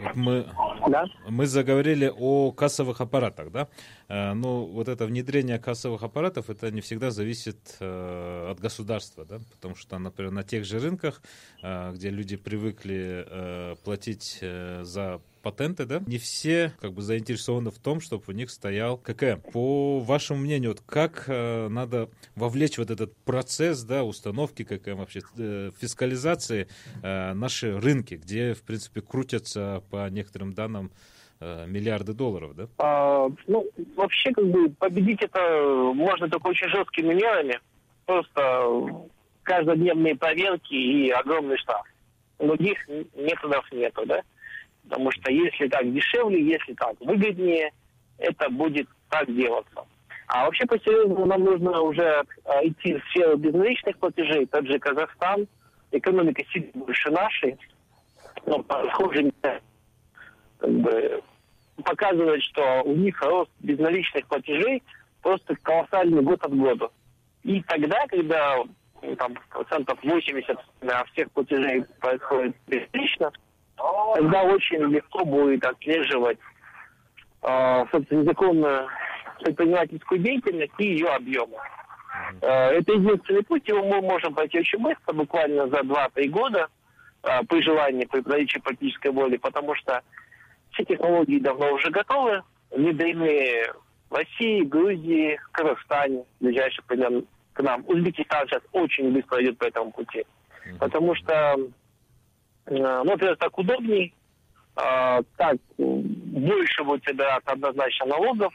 вот 0.00 0.16
мы, 0.16 0.46
да? 0.88 1.06
мы 1.28 1.46
заговорили 1.46 2.12
о 2.14 2.52
кассовых 2.52 3.00
аппаратах, 3.00 3.50
да? 3.50 3.68
Э, 4.08 4.32
ну, 4.34 4.64
вот 4.64 4.88
это 4.88 5.06
внедрение 5.06 5.58
кассовых 5.58 6.02
аппаратов, 6.02 6.50
это 6.50 6.70
не 6.70 6.80
всегда 6.80 7.10
зависит 7.10 7.76
э, 7.80 8.48
от 8.50 8.60
государства, 8.60 9.24
да? 9.24 9.40
Потому 9.52 9.74
что, 9.74 9.98
например, 9.98 10.32
на 10.32 10.42
тех 10.42 10.64
же 10.64 10.78
рынках, 10.78 11.22
э, 11.62 11.92
где 11.92 12.10
люди 12.10 12.36
привыкли 12.36 13.76
платить 13.84 14.38
за 14.40 15.20
патенты, 15.44 15.84
да, 15.84 16.02
не 16.06 16.18
все 16.18 16.72
как 16.80 16.94
бы 16.94 17.02
заинтересованы 17.02 17.70
в 17.70 17.78
том, 17.78 18.00
чтобы 18.00 18.24
у 18.28 18.32
них 18.32 18.50
стоял 18.50 18.96
ККМ. 18.96 19.40
По 19.52 20.00
вашему 20.00 20.40
мнению, 20.40 20.70
вот 20.70 20.80
как 20.86 21.24
э, 21.28 21.68
надо 21.68 22.08
вовлечь 22.34 22.78
вот 22.78 22.90
этот 22.90 23.14
процесс, 23.24 23.84
да, 23.84 24.02
установки 24.04 24.64
ККМ, 24.64 24.96
вообще 24.96 25.20
э, 25.38 25.70
фискализации 25.78 26.66
э, 27.02 27.34
наши 27.34 27.78
рынки, 27.78 28.14
где, 28.14 28.54
в 28.54 28.62
принципе, 28.62 29.02
крутятся 29.02 29.82
по 29.90 30.08
некоторым 30.08 30.54
данным 30.54 30.90
э, 31.40 31.66
миллиарды 31.66 32.14
долларов, 32.14 32.56
да? 32.56 32.68
А, 32.78 33.28
ну, 33.46 33.68
вообще, 33.96 34.32
как 34.32 34.46
бы, 34.46 34.70
победить 34.70 35.22
это 35.22 35.92
можно 35.94 36.28
только 36.28 36.46
очень 36.46 36.68
жесткими 36.68 37.12
мерами. 37.12 37.60
Просто 38.06 39.10
каждодневные 39.42 40.16
проверки 40.16 40.74
и 40.74 41.10
огромный 41.10 41.58
штраф. 41.58 41.86
Других 42.38 42.78
методов 43.14 43.70
нету, 43.72 44.06
да? 44.06 44.22
Потому 44.88 45.10
что 45.10 45.32
если 45.32 45.68
так 45.68 45.92
дешевле, 45.92 46.42
если 46.42 46.74
так 46.74 46.94
выгоднее, 47.00 47.72
это 48.18 48.48
будет 48.50 48.88
так 49.08 49.34
делаться. 49.34 49.84
А 50.26 50.44
вообще 50.44 50.66
по-серьезному 50.66 51.26
нам 51.26 51.44
нужно 51.44 51.80
уже 51.80 52.22
а, 52.44 52.64
идти 52.66 52.94
в 52.94 53.04
сферу 53.10 53.36
безналичных 53.36 53.98
платежей. 53.98 54.46
Тот 54.46 54.66
же 54.66 54.78
Казахстан, 54.78 55.46
экономика 55.90 56.42
сильно 56.52 56.70
больше 56.74 57.10
нашей, 57.10 57.58
но 58.46 58.62
похоже 58.62 59.30
как 60.58 60.70
бы, 60.70 61.22
показывает, 61.84 62.42
что 62.42 62.82
у 62.84 62.94
них 62.94 63.20
рост 63.22 63.50
безналичных 63.60 64.26
платежей 64.26 64.82
просто 65.22 65.56
колоссальный 65.62 66.22
год 66.22 66.42
от 66.42 66.56
года. 66.56 66.88
И 67.42 67.60
тогда, 67.62 68.06
когда 68.06 68.62
там, 69.18 69.34
процентов 69.50 69.98
80 70.02 70.58
всех 71.12 71.30
платежей 71.32 71.84
происходит 72.00 72.56
безналично, 72.66 73.30
тогда 74.14 74.42
очень 74.44 74.82
легко 74.90 75.24
будет 75.24 75.64
отслеживать 75.64 76.38
э, 77.42 77.84
собственно, 77.90 78.22
незаконную 78.22 78.88
предпринимательскую 79.40 80.20
деятельность 80.20 80.72
и 80.78 80.86
ее 80.86 81.08
объемы. 81.08 81.58
Э, 82.40 82.70
это 82.70 82.92
единственный 82.92 83.42
путь, 83.42 83.66
его 83.68 83.84
мы 83.84 84.00
можем 84.00 84.34
пройти 84.34 84.60
очень 84.60 84.78
быстро, 84.78 85.12
буквально 85.12 85.68
за 85.68 85.80
2-3 85.80 86.28
года, 86.28 86.68
э, 87.22 87.42
при 87.48 87.62
желании, 87.62 88.06
при 88.06 88.20
наличии 88.20 88.58
политической 88.58 89.10
воли, 89.10 89.36
потому 89.36 89.74
что 89.74 90.02
все 90.72 90.84
технологии 90.84 91.38
давно 91.38 91.72
уже 91.72 91.90
готовы, 91.90 92.42
внедрены 92.70 93.72
в 94.10 94.14
России, 94.14 94.62
Грузии, 94.62 95.40
Казахстане, 95.52 96.24
ближайший 96.40 96.82
пример 96.84 97.22
к 97.52 97.62
нам. 97.62 97.84
Узбекистан 97.86 98.46
сейчас 98.48 98.62
очень 98.72 99.12
быстро 99.12 99.42
идет 99.42 99.58
по 99.58 99.64
этому 99.64 99.92
пути. 99.92 100.24
Потому 100.80 101.14
что 101.14 101.56
ну, 102.66 103.12
это 103.14 103.36
так 103.36 103.58
удобней, 103.58 104.14
а, 104.76 105.22
так 105.36 105.56
больше 105.78 106.82
будет 106.84 107.04
собираться 107.04 107.52
однозначно 107.52 108.06
налогов, 108.06 108.52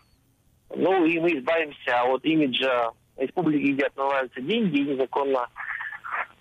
ну 0.75 1.05
и 1.05 1.19
мы 1.19 1.37
избавимся 1.37 2.03
от 2.03 2.25
имиджа 2.25 2.91
республики, 3.17 3.73
где 3.73 3.85
отмываются 3.85 4.41
деньги 4.41 4.79
и 4.79 4.85
незаконно 4.85 5.47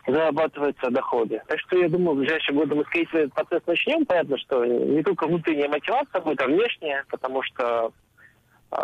зарабатываются 0.07 0.91
доходы. 0.91 1.43
Так 1.47 1.61
что 1.61 1.77
я 1.77 1.89
думаю, 1.89 2.17
в 2.17 2.19
ближайшие 2.21 2.57
годы 2.57 2.75
мы, 2.75 2.85
скорее 2.85 3.07
всего, 3.07 3.19
этот 3.21 3.35
процесс 3.35 3.63
начнем. 3.67 4.07
Понятно, 4.07 4.39
что 4.39 4.65
не 4.65 5.03
только 5.03 5.27
внутренняя 5.27 5.69
мотивация 5.69 6.21
будет, 6.23 6.41
а 6.41 6.47
внешняя, 6.47 7.05
потому 7.11 7.43
что 7.43 7.93
э, 8.73 8.77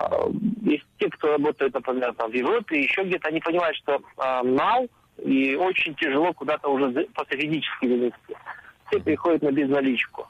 есть 0.62 0.84
те, 0.98 1.08
кто 1.08 1.32
работает, 1.32 1.72
например, 1.72 2.12
там, 2.14 2.30
в 2.30 2.34
Европе, 2.34 2.82
еще 2.82 3.04
где-то, 3.04 3.28
они 3.28 3.40
понимают, 3.40 3.76
что 3.78 3.94
э, 3.94 4.42
нал, 4.42 4.86
и 5.16 5.54
очень 5.54 5.94
тяжело 5.94 6.32
куда-то 6.34 6.68
уже 6.68 7.06
после 7.14 7.38
физически 7.38 7.86
вывести 7.86 8.36
все 8.86 9.00
приходят 9.00 9.42
на 9.42 9.52
безналичку. 9.52 10.26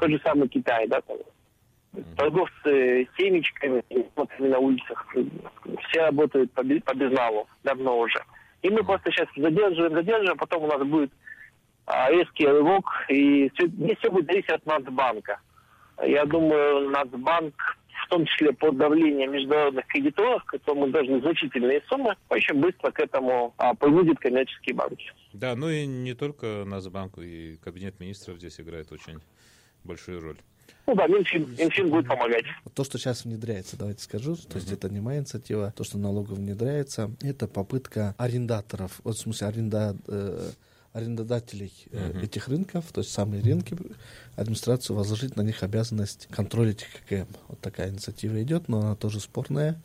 Тот 0.00 0.10
же 0.10 0.20
самый 0.24 0.48
Китай, 0.48 0.86
да, 0.88 1.00
там, 1.00 1.16
торговцы 2.16 3.08
семечками 3.16 3.82
на 4.38 4.58
улицах, 4.58 5.06
все 5.88 6.02
работают 6.02 6.52
по, 6.52 6.62
по 6.62 6.94
безналу 6.94 7.46
давно 7.62 7.98
уже. 7.98 8.22
И 8.62 8.70
мы 8.70 8.82
просто 8.82 9.10
сейчас 9.10 9.28
задерживаем, 9.36 9.94
задерживаем, 9.94 10.38
потом 10.38 10.64
у 10.64 10.66
нас 10.66 10.82
будет 10.82 11.12
а, 11.86 12.10
резкий 12.10 12.46
рывок, 12.46 12.90
и 13.08 13.50
все, 13.54 13.68
здесь 13.68 13.98
все 13.98 14.10
будет 14.10 14.26
зависеть 14.26 14.50
от 14.50 14.66
Нацбанка. 14.66 15.38
Я 16.04 16.24
думаю, 16.24 16.90
Нацбанк 16.90 17.54
в 18.06 18.08
том 18.08 18.24
числе 18.26 18.52
под 18.52 18.76
давлением 18.76 19.32
международных 19.32 19.86
кредиторов, 19.86 20.44
которым 20.44 20.92
должны 20.92 21.20
значительные 21.20 21.82
суммы, 21.88 22.14
очень 22.28 22.54
быстро 22.54 22.90
к 22.92 23.00
этому 23.00 23.52
а, 23.58 23.74
приводит 23.74 24.18
коммерческие 24.20 24.74
банки. 24.74 25.12
Да, 25.32 25.56
ну 25.56 25.68
и 25.68 25.86
не 25.86 26.14
только 26.14 26.64
Нацбанк, 26.64 27.18
и 27.18 27.56
Кабинет 27.62 27.98
министров 27.98 28.38
здесь 28.38 28.60
играет 28.60 28.92
очень 28.92 29.18
большую 29.82 30.20
роль. 30.20 30.36
Ну 30.86 30.94
да, 30.94 31.06
Минфин, 31.08 31.48
Минфин 31.58 31.90
будет 31.90 32.06
помогать. 32.06 32.44
То, 32.74 32.84
что 32.84 32.98
сейчас 32.98 33.24
внедряется, 33.24 33.76
давайте 33.76 34.02
скажу, 34.02 34.36
то 34.36 34.56
есть 34.56 34.70
это 34.70 34.88
не 34.88 35.00
моя 35.00 35.20
инициатива, 35.20 35.72
то, 35.76 35.82
что 35.82 35.98
налогов 35.98 36.38
внедряется, 36.38 37.10
это 37.22 37.48
попытка 37.48 38.14
арендаторов, 38.18 39.00
вот 39.02 39.16
в 39.16 39.20
смысле 39.20 39.48
аренда, 39.48 39.96
э, 40.06 40.50
арендодателей 40.96 41.72
uh-huh. 41.90 42.24
этих 42.24 42.48
рынков, 42.48 42.86
то 42.92 43.02
есть 43.02 43.12
самые 43.12 43.42
рынки, 43.42 43.76
администрацию 44.34 44.96
возложить 44.96 45.36
на 45.36 45.42
них 45.42 45.62
обязанность 45.62 46.26
контролить 46.30 46.84
ККМ. 46.84 47.26
Вот 47.48 47.60
такая 47.60 47.90
инициатива 47.90 48.42
идет, 48.42 48.68
но 48.68 48.80
она 48.80 48.96
тоже 48.96 49.20
спорная. 49.20 49.82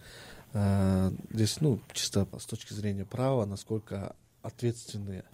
Э, 0.54 1.12
здесь, 1.32 1.60
ну, 1.60 1.82
чисто 1.91 2.28
с 2.39 2.45
точки 2.45 2.74
зрения 2.74 3.06
права, 3.06 3.45
насколько 3.45 4.15
ответственные 4.41 5.26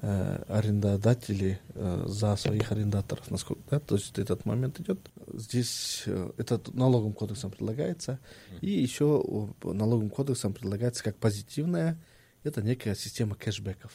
uh-huh. 0.00 0.44
арендодатели 0.48 1.60
за 2.06 2.36
своих 2.36 2.72
арендаторов, 2.72 3.30
насколько, 3.30 3.62
да, 3.70 3.80
то 3.80 3.96
есть 3.96 4.18
этот 4.18 4.44
момент 4.44 4.80
идет. 4.80 5.00
Здесь 5.34 6.04
этот 6.36 6.72
налоговым 6.74 7.12
кодексом 7.12 7.50
предлагается, 7.50 8.18
и 8.60 8.70
еще 8.70 9.22
налоговым 9.64 10.10
кодексом 10.10 10.54
предлагается 10.54 11.02
как 11.04 11.16
позитивная, 11.16 11.98
это 12.44 12.62
некая 12.62 12.94
система 12.94 13.34
кэшбэков. 13.34 13.92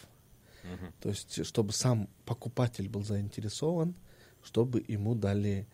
То 0.99 1.09
есть, 1.09 1.45
чтобы 1.45 1.73
сам 1.73 2.09
покупатель 2.25 2.89
был 2.89 3.03
заинтересован, 3.03 3.95
чтобы 4.43 4.83
ему 4.87 5.15
дали 5.15 5.67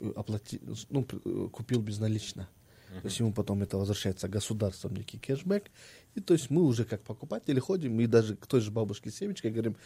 э, 0.00 0.12
оплатить, 0.16 0.62
ну, 0.90 1.06
э, 1.10 1.48
купил 1.52 1.80
безналично. 1.80 2.48
Uh-huh. 2.88 3.00
То 3.00 3.06
есть 3.06 3.20
ему 3.20 3.32
потом 3.32 3.62
это 3.62 3.76
возвращается 3.76 4.28
государством, 4.28 4.94
некий 4.94 5.18
кэшбэк. 5.18 5.70
И 6.14 6.20
то 6.20 6.34
есть 6.34 6.50
мы 6.50 6.62
уже 6.62 6.84
как 6.84 7.02
покупатели 7.02 7.60
ходим, 7.60 8.00
и 8.00 8.06
даже 8.06 8.36
к 8.36 8.46
той 8.46 8.60
же 8.60 8.70
бабушке 8.70 9.10
семечкой 9.10 9.50
говорим, 9.50 9.76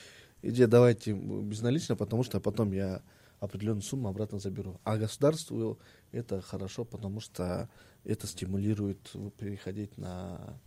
иди 0.43 0.67
давайте 0.67 1.13
безналично, 1.13 1.97
потому 1.97 2.23
что 2.23 2.41
потом 2.41 2.73
я 2.73 3.03
определенную 3.41 3.83
сумму 3.83 4.09
обратно 4.09 4.39
заберу. 4.39 4.81
А 4.85 4.99
государству 4.99 5.79
это 6.13 6.41
хорошо, 6.41 6.85
потому 6.85 7.21
что 7.21 7.69
это 8.05 8.27
стимулирует 8.27 9.13
переходить 9.39 9.97
на 9.99 10.61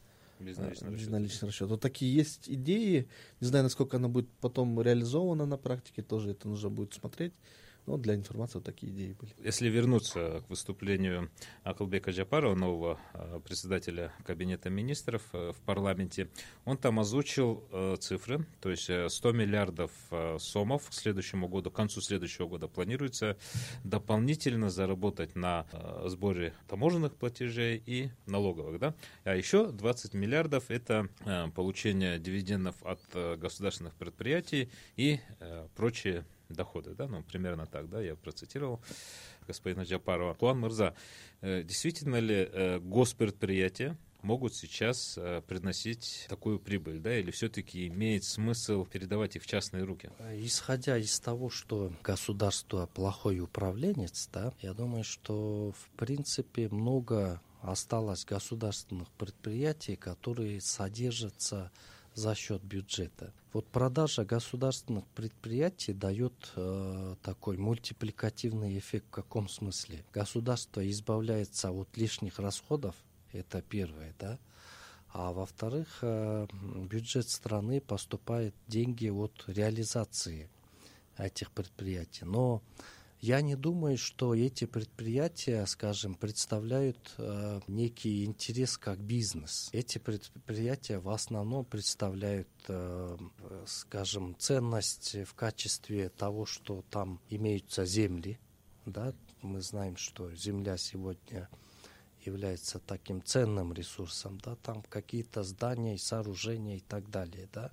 безналичный, 0.43 0.91
безналичный 0.91 1.47
расчет. 1.49 1.69
Вот 1.69 1.82
такие 1.82 2.13
есть 2.13 2.49
идеи. 2.49 3.08
Не 3.39 3.47
знаю, 3.47 3.63
насколько 3.63 3.97
она 3.97 4.08
будет 4.08 4.29
потом 4.41 4.82
реализована 4.82 5.45
на 5.45 5.58
практике, 5.58 6.01
тоже 6.01 6.32
это 6.32 6.47
нужно 6.47 6.69
будет 6.69 6.93
смотреть. 6.93 7.34
Ну, 7.86 7.98
для 7.98 8.15
информации 8.15 8.60
вот 8.60 8.63
такие 8.63 8.93
идеи 8.93 9.12
были. 9.19 9.34
Если 9.43 9.67
вернуться 9.67 10.41
к 10.46 10.50
выступлению 10.50 11.30
Акылбека 11.63 12.12
Джапарова, 12.12 12.56
нового 12.56 12.98
э, 13.13 13.41
председателя 13.43 14.13
Кабинета 14.26 14.69
министров 14.69 15.22
э, 15.34 15.52
в 15.52 15.62
парламенте, 15.65 16.30
он 16.63 16.78
там 16.78 17.02
озвучил 17.02 17.67
э, 17.72 17.98
цифры, 18.00 18.46
то 18.62 18.69
есть 18.69 18.89
100 19.08 19.32
миллиардов 19.34 19.91
сомов 20.39 20.89
к 20.89 20.93
следующему 20.93 21.50
году, 21.50 21.72
к 21.72 21.76
концу 21.76 22.00
следующего 22.00 22.48
года 22.48 22.67
планируется 22.67 23.38
дополнительно 23.84 24.69
заработать 24.69 25.36
на 25.36 25.65
сборе 26.06 26.54
таможенных 26.67 27.15
платежей 27.15 27.82
и 27.86 28.10
налоговых. 28.28 28.80
Да? 28.80 28.96
А 29.26 29.36
еще 29.36 29.72
20 29.72 30.13
миллиардов– 30.13 30.65
это 30.69 31.10
получение 31.56 32.19
дивидендов 32.19 32.76
от 32.84 33.02
государственных 33.39 33.93
предприятий 33.96 34.69
и 34.96 35.19
прочие 35.76 36.26
доходы, 36.49 36.93
да, 36.93 37.08
ну, 37.08 37.23
примерно 37.23 37.65
так, 37.65 37.89
да, 37.89 38.01
я 38.01 38.15
процитировал 38.15 38.82
господина 39.47 39.82
Джапарова. 39.82 40.34
Куан 40.34 40.60
Мырза, 40.60 40.95
э, 41.41 41.63
действительно 41.63 42.17
ли 42.17 42.49
э, 42.51 42.79
госпредприятия 42.79 43.97
могут 44.21 44.56
сейчас 44.56 45.17
э, 45.17 45.41
приносить 45.47 46.25
такую 46.29 46.60
прибыль, 46.60 46.99
да, 46.99 47.17
или 47.17 47.32
все-таки 47.32 47.88
имеет 47.88 48.23
смысл 48.23 48.86
передавать 48.86 49.36
их 49.36 49.43
в 49.43 49.47
частные 49.47 49.84
руки? 49.84 50.10
Исходя 50.38 50.97
из 50.97 51.19
того, 51.19 51.49
что 51.49 51.93
государство 52.03 52.88
плохой 52.88 53.39
управленец, 53.41 54.29
да, 54.32 54.53
я 54.62 54.73
думаю, 54.73 55.03
что 55.03 55.73
в 55.73 55.89
принципе 55.97 56.69
много 56.69 57.41
осталось 57.62 58.25
государственных 58.25 59.10
предприятий, 59.12 59.95
которые 59.95 60.60
содержатся 60.62 61.71
за 62.15 62.36
счет 62.36 62.63
бюджета. 62.63 63.34
Вот 63.54 63.67
продажа 63.67 64.26
государственных 64.26 65.06
предприятий 65.08 65.93
дает 65.93 66.52
э, 66.56 67.15
такой 67.21 67.58
мультипликативный 67.58 68.78
эффект 68.78 69.06
в 69.08 69.12
каком 69.12 69.47
смысле? 69.47 70.04
Государство 70.13 70.89
избавляется 70.89 71.71
от 71.71 71.95
лишних 71.97 72.39
расходов, 72.39 72.95
это 73.32 73.62
первое, 73.62 74.15
да, 74.19 74.39
а 75.10 75.32
во-вторых, 75.32 75.99
э, 76.02 76.47
бюджет 76.89 77.30
страны 77.30 77.82
поступает 77.82 78.56
деньги 78.67 79.10
от 79.10 79.43
реализации 79.47 80.49
этих 81.17 81.52
предприятий. 81.52 82.26
Но 82.26 82.63
я 83.23 83.39
не 83.39 83.55
думаю, 83.55 83.97
что 83.97 84.36
эти 84.36 84.65
предприятия, 84.65 85.65
скажем, 85.65 86.13
представляют 86.13 87.13
э, 87.17 87.62
некий 87.67 88.25
интерес 88.25 88.77
как 88.77 88.99
бизнес. 88.99 89.69
Эти 89.71 89.97
предприятия 89.97 90.99
в 90.99 91.07
основном 91.07 91.63
представляют, 91.63 92.49
э, 92.67 93.17
скажем, 93.65 94.36
ценность 94.38 95.15
в 95.25 95.36
качестве 95.36 96.09
того, 96.09 96.45
что 96.45 96.83
там 96.89 97.21
имеются 97.29 97.86
земли. 97.86 98.39
Да? 98.86 99.13
Мы 99.41 99.62
знаем, 99.62 99.95
что 99.95 100.36
земля 100.36 100.75
сегодня 100.75 101.47
является 102.25 102.79
таким 102.79 103.23
ценным 103.23 103.71
ресурсом, 103.71 104.38
да, 104.43 104.57
там 104.57 104.83
какие-то 104.89 105.43
здания, 105.43 105.97
сооружения 105.97 106.75
и 106.75 106.81
так 106.81 107.09
далее, 107.09 107.47
да. 107.53 107.71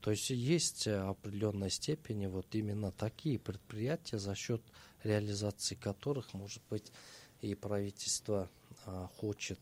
То 0.00 0.10
есть 0.10 0.30
есть 0.30 0.86
э, 0.86 0.96
определенной 0.96 1.70
степени 1.70 2.26
вот 2.26 2.54
именно 2.54 2.92
такие 2.92 3.38
предприятия, 3.38 4.18
за 4.18 4.34
счет 4.34 4.62
реализации 5.04 5.74
которых, 5.74 6.34
может 6.34 6.62
быть, 6.70 6.92
и 7.40 7.54
правительство 7.54 8.48
а, 8.86 9.08
хочет 9.16 9.58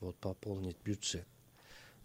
вот, 0.00 0.16
пополнить 0.16 0.76
бюджет. 0.84 1.26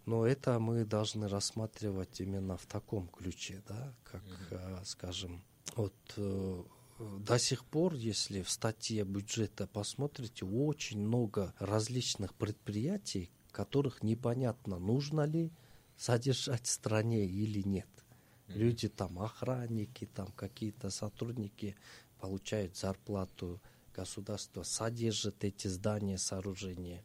Но 0.06 0.26
это 0.26 0.58
мы 0.58 0.86
должны 0.86 1.28
рассматривать 1.28 2.20
именно 2.20 2.56
в 2.56 2.64
таком 2.66 3.08
ключе, 3.08 3.62
да, 3.68 3.94
как, 4.04 4.22
mm-hmm. 4.22 4.84
скажем, 4.86 5.42
вот 5.76 5.94
э, 6.16 6.62
до 6.98 7.38
сих 7.38 7.64
пор, 7.64 7.94
если 7.94 8.42
в 8.42 8.50
статье 8.50 9.04
бюджета 9.04 9.66
посмотрите, 9.66 10.44
очень 10.46 10.98
много 11.00 11.54
различных 11.58 12.34
предприятий, 12.34 13.30
которых 13.52 14.02
непонятно, 14.02 14.78
нужно 14.78 15.24
ли 15.26 15.52
содержать 15.98 16.66
в 16.66 16.70
стране 16.70 17.26
или 17.26 17.60
нет. 17.66 17.88
Люди 18.46 18.88
там, 18.88 19.18
охранники, 19.18 20.06
там 20.06 20.28
какие-то 20.32 20.88
сотрудники 20.88 21.76
получают 22.18 22.76
зарплату, 22.76 23.60
государство 23.94 24.62
содержит 24.62 25.44
эти 25.44 25.66
здания, 25.68 26.16
сооружения, 26.16 27.04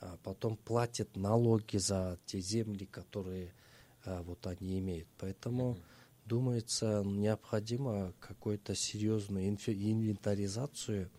а 0.00 0.16
потом 0.22 0.56
платит 0.56 1.16
налоги 1.16 1.78
за 1.78 2.18
те 2.26 2.40
земли, 2.40 2.84
которые 2.84 3.52
а, 4.04 4.22
вот 4.22 4.46
они 4.46 4.78
имеют. 4.78 5.08
Поэтому, 5.18 5.76
думается, 6.24 7.02
необходимо 7.04 8.12
какую-то 8.20 8.74
серьезную 8.74 9.48
инвентаризацию 9.48 11.10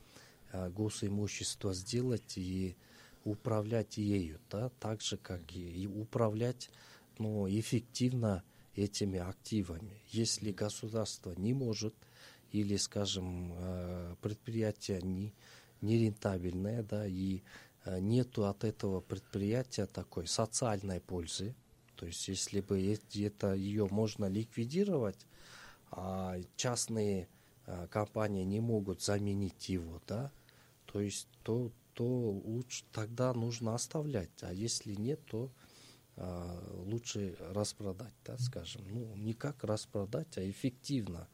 а, 0.52 0.70
госимущества 0.70 1.74
сделать 1.74 2.38
и 2.38 2.78
управлять 3.26 3.98
ею, 3.98 4.40
да, 4.50 4.70
так 4.80 5.02
же, 5.02 5.18
как 5.18 5.42
и 5.54 5.88
управлять 5.88 6.70
ну, 7.20 7.48
эффективно 7.50 8.44
этими 8.76 9.20
активами. 9.20 10.02
Если 10.10 10.52
государство 10.52 11.32
не 11.38 11.54
может 11.54 11.94
или, 12.52 12.78
скажем, 12.78 13.54
э, 13.56 14.16
предприятие 14.22 15.02
не, 15.02 15.34
не 15.82 15.98
рентабельное, 15.98 16.84
да, 16.84 17.06
и 17.06 17.42
э, 17.86 18.00
нету 18.00 18.46
от 18.46 18.64
этого 18.64 19.02
предприятия 19.02 19.86
такой 19.86 20.28
социальной 20.28 21.00
пользы, 21.02 21.56
то 21.96 22.06
есть 22.06 22.28
если 22.28 22.62
бы 22.62 22.98
это 23.16 23.54
ее 23.54 23.88
можно 23.92 24.26
ликвидировать, 24.26 25.28
а 25.92 26.38
частные 26.56 27.28
э, 27.66 27.88
компании 27.88 28.46
не 28.46 28.62
могут 28.62 29.04
заменить 29.04 29.70
его, 29.70 30.02
да, 30.08 30.32
то 30.86 31.02
есть 31.02 31.28
то, 31.44 31.72
то 31.94 32.06
лучше 32.06 32.86
тогда 32.94 33.34
нужно 33.34 33.76
оставлять, 33.76 34.32
а 34.42 34.54
если 34.54 34.94
нет, 34.96 35.20
то 35.26 35.52
лучше 36.86 37.36
распродать, 37.40 38.14
да, 38.26 38.38
скажем. 38.38 38.82
Ну, 38.90 39.16
не 39.16 39.34
как 39.34 39.64
распродать, 39.64 40.38
а 40.38 40.50
эффективно 40.50 41.28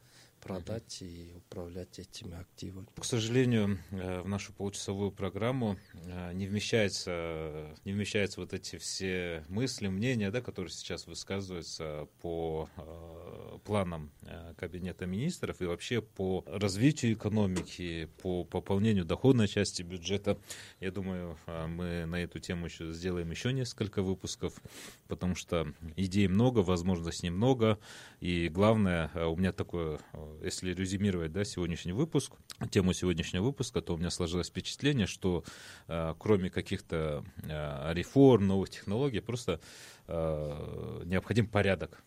продать 0.45 1.01
и 1.01 1.33
управлять 1.35 1.97
этими 1.97 2.39
активами. 2.39 2.85
К 2.95 3.03
сожалению, 3.03 3.79
э, 3.89 4.21
в 4.21 4.27
нашу 4.27 4.53
получасовую 4.53 5.11
программу 5.11 5.77
э, 5.93 6.33
не 6.33 6.45
вмещается, 6.45 7.75
не 7.83 7.93
вмещаются 7.93 8.41
вот 8.41 8.53
эти 8.53 8.77
все 8.77 9.43
мысли, 9.49 9.87
мнения, 9.87 10.29
да, 10.29 10.41
которые 10.41 10.71
сейчас 10.71 11.07
высказываются 11.07 12.07
по 12.21 12.69
э, 12.77 13.57
планам 13.63 14.11
Кабинета 14.57 15.07
министров 15.07 15.61
и 15.61 15.65
вообще 15.65 16.01
по 16.01 16.43
развитию 16.47 17.13
экономики, 17.13 18.07
по 18.21 18.43
пополнению 18.43 19.05
доходной 19.05 19.47
части 19.47 19.81
бюджета. 19.81 20.37
Я 20.79 20.91
думаю, 20.91 21.37
мы 21.47 22.05
на 22.05 22.21
эту 22.21 22.39
тему 22.39 22.65
еще 22.65 22.91
сделаем 22.91 23.31
еще 23.31 23.51
несколько 23.51 24.03
выпусков, 24.03 24.61
потому 25.07 25.35
что 25.35 25.73
идей 25.95 26.27
много, 26.27 26.59
возможностей 26.59 27.29
много, 27.31 27.79
и 28.19 28.49
главное, 28.49 29.09
у 29.15 29.35
меня 29.35 29.51
такое 29.51 29.99
если 30.43 30.73
резюмировать 30.73 31.31
да, 31.31 31.43
сегодняшний 31.43 31.93
выпуск, 31.93 32.33
тему 32.71 32.93
сегодняшнего 32.93 33.43
выпуска, 33.43 33.81
то 33.81 33.93
у 33.93 33.97
меня 33.97 34.09
сложилось 34.09 34.47
впечатление, 34.47 35.07
что 35.07 35.43
э, 35.87 36.13
кроме 36.17 36.49
каких-то 36.49 37.23
э, 37.43 37.93
реформ, 37.93 38.47
новых 38.47 38.69
технологий, 38.69 39.19
просто 39.19 39.59
э, 40.07 41.01
необходим 41.05 41.47
порядок 41.47 42.03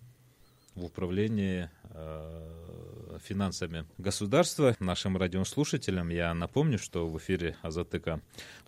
в 0.75 0.85
управлении 0.85 1.69
э, 1.91 3.19
финансами 3.25 3.87
государства. 3.99 4.77
Нашим 4.79 5.17
радиослушателям 5.17 6.09
я 6.09 6.33
напомню, 6.35 6.79
что 6.79 7.09
в 7.09 7.19
эфире 7.19 7.57
Азатыка 7.63 8.21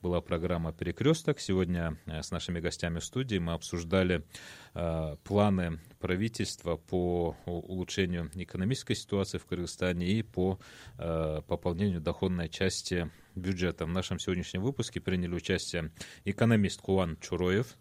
была 0.03 0.21
программа 0.21 0.73
«Перекресток». 0.73 1.41
Сегодня 1.41 1.97
с 2.07 2.31
нашими 2.31 2.61
гостями 2.61 2.99
в 2.99 3.05
студии 3.05 3.39
мы 3.39 3.53
обсуждали 3.53 4.25
планы 4.73 5.81
правительства 5.99 6.77
по 6.77 7.37
улучшению 7.45 8.31
экономической 8.35 8.95
ситуации 8.95 9.39
в 9.39 9.47
Кыргызстане 9.47 10.07
и 10.07 10.23
по 10.23 10.59
пополнению 10.97 12.01
доходной 12.01 12.49
части 12.49 13.11
бюджета. 13.35 13.85
В 13.85 13.89
нашем 13.89 14.19
сегодняшнем 14.19 14.63
выпуске 14.63 15.01
приняли 15.01 15.35
участие 15.35 15.93
экономист 16.25 16.81
Куан 16.81 17.17
Чуроев, 17.21 17.77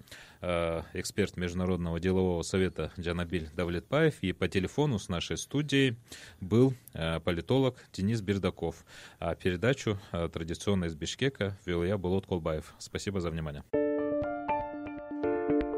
эксперт 0.93 1.37
Международного 1.37 1.99
делового 1.99 2.43
совета 2.43 2.91
Джанабиль 2.99 3.49
Давлетпаев 3.55 4.21
и 4.21 4.31
по 4.31 4.47
телефону 4.47 4.99
с 4.99 5.09
нашей 5.09 5.37
студией 5.37 5.97
был 6.39 6.73
политолог 6.93 7.83
Денис 7.93 8.21
Бердаков. 8.21 8.85
А 9.19 9.35
передачу 9.35 9.99
традиционно 10.11 10.85
из 10.85 10.95
Бишкека 10.95 11.57
вел 11.65 11.83
я, 11.83 11.97
Булот 11.97 12.27
Колбаев. 12.27 12.73
Спасибо 12.77 13.19
за 13.19 13.31
внимание. 13.31 13.63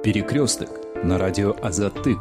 Перекресток 0.03 0.69
на 1.03 1.19
радио 1.19 1.55
Азатык. 1.61 2.17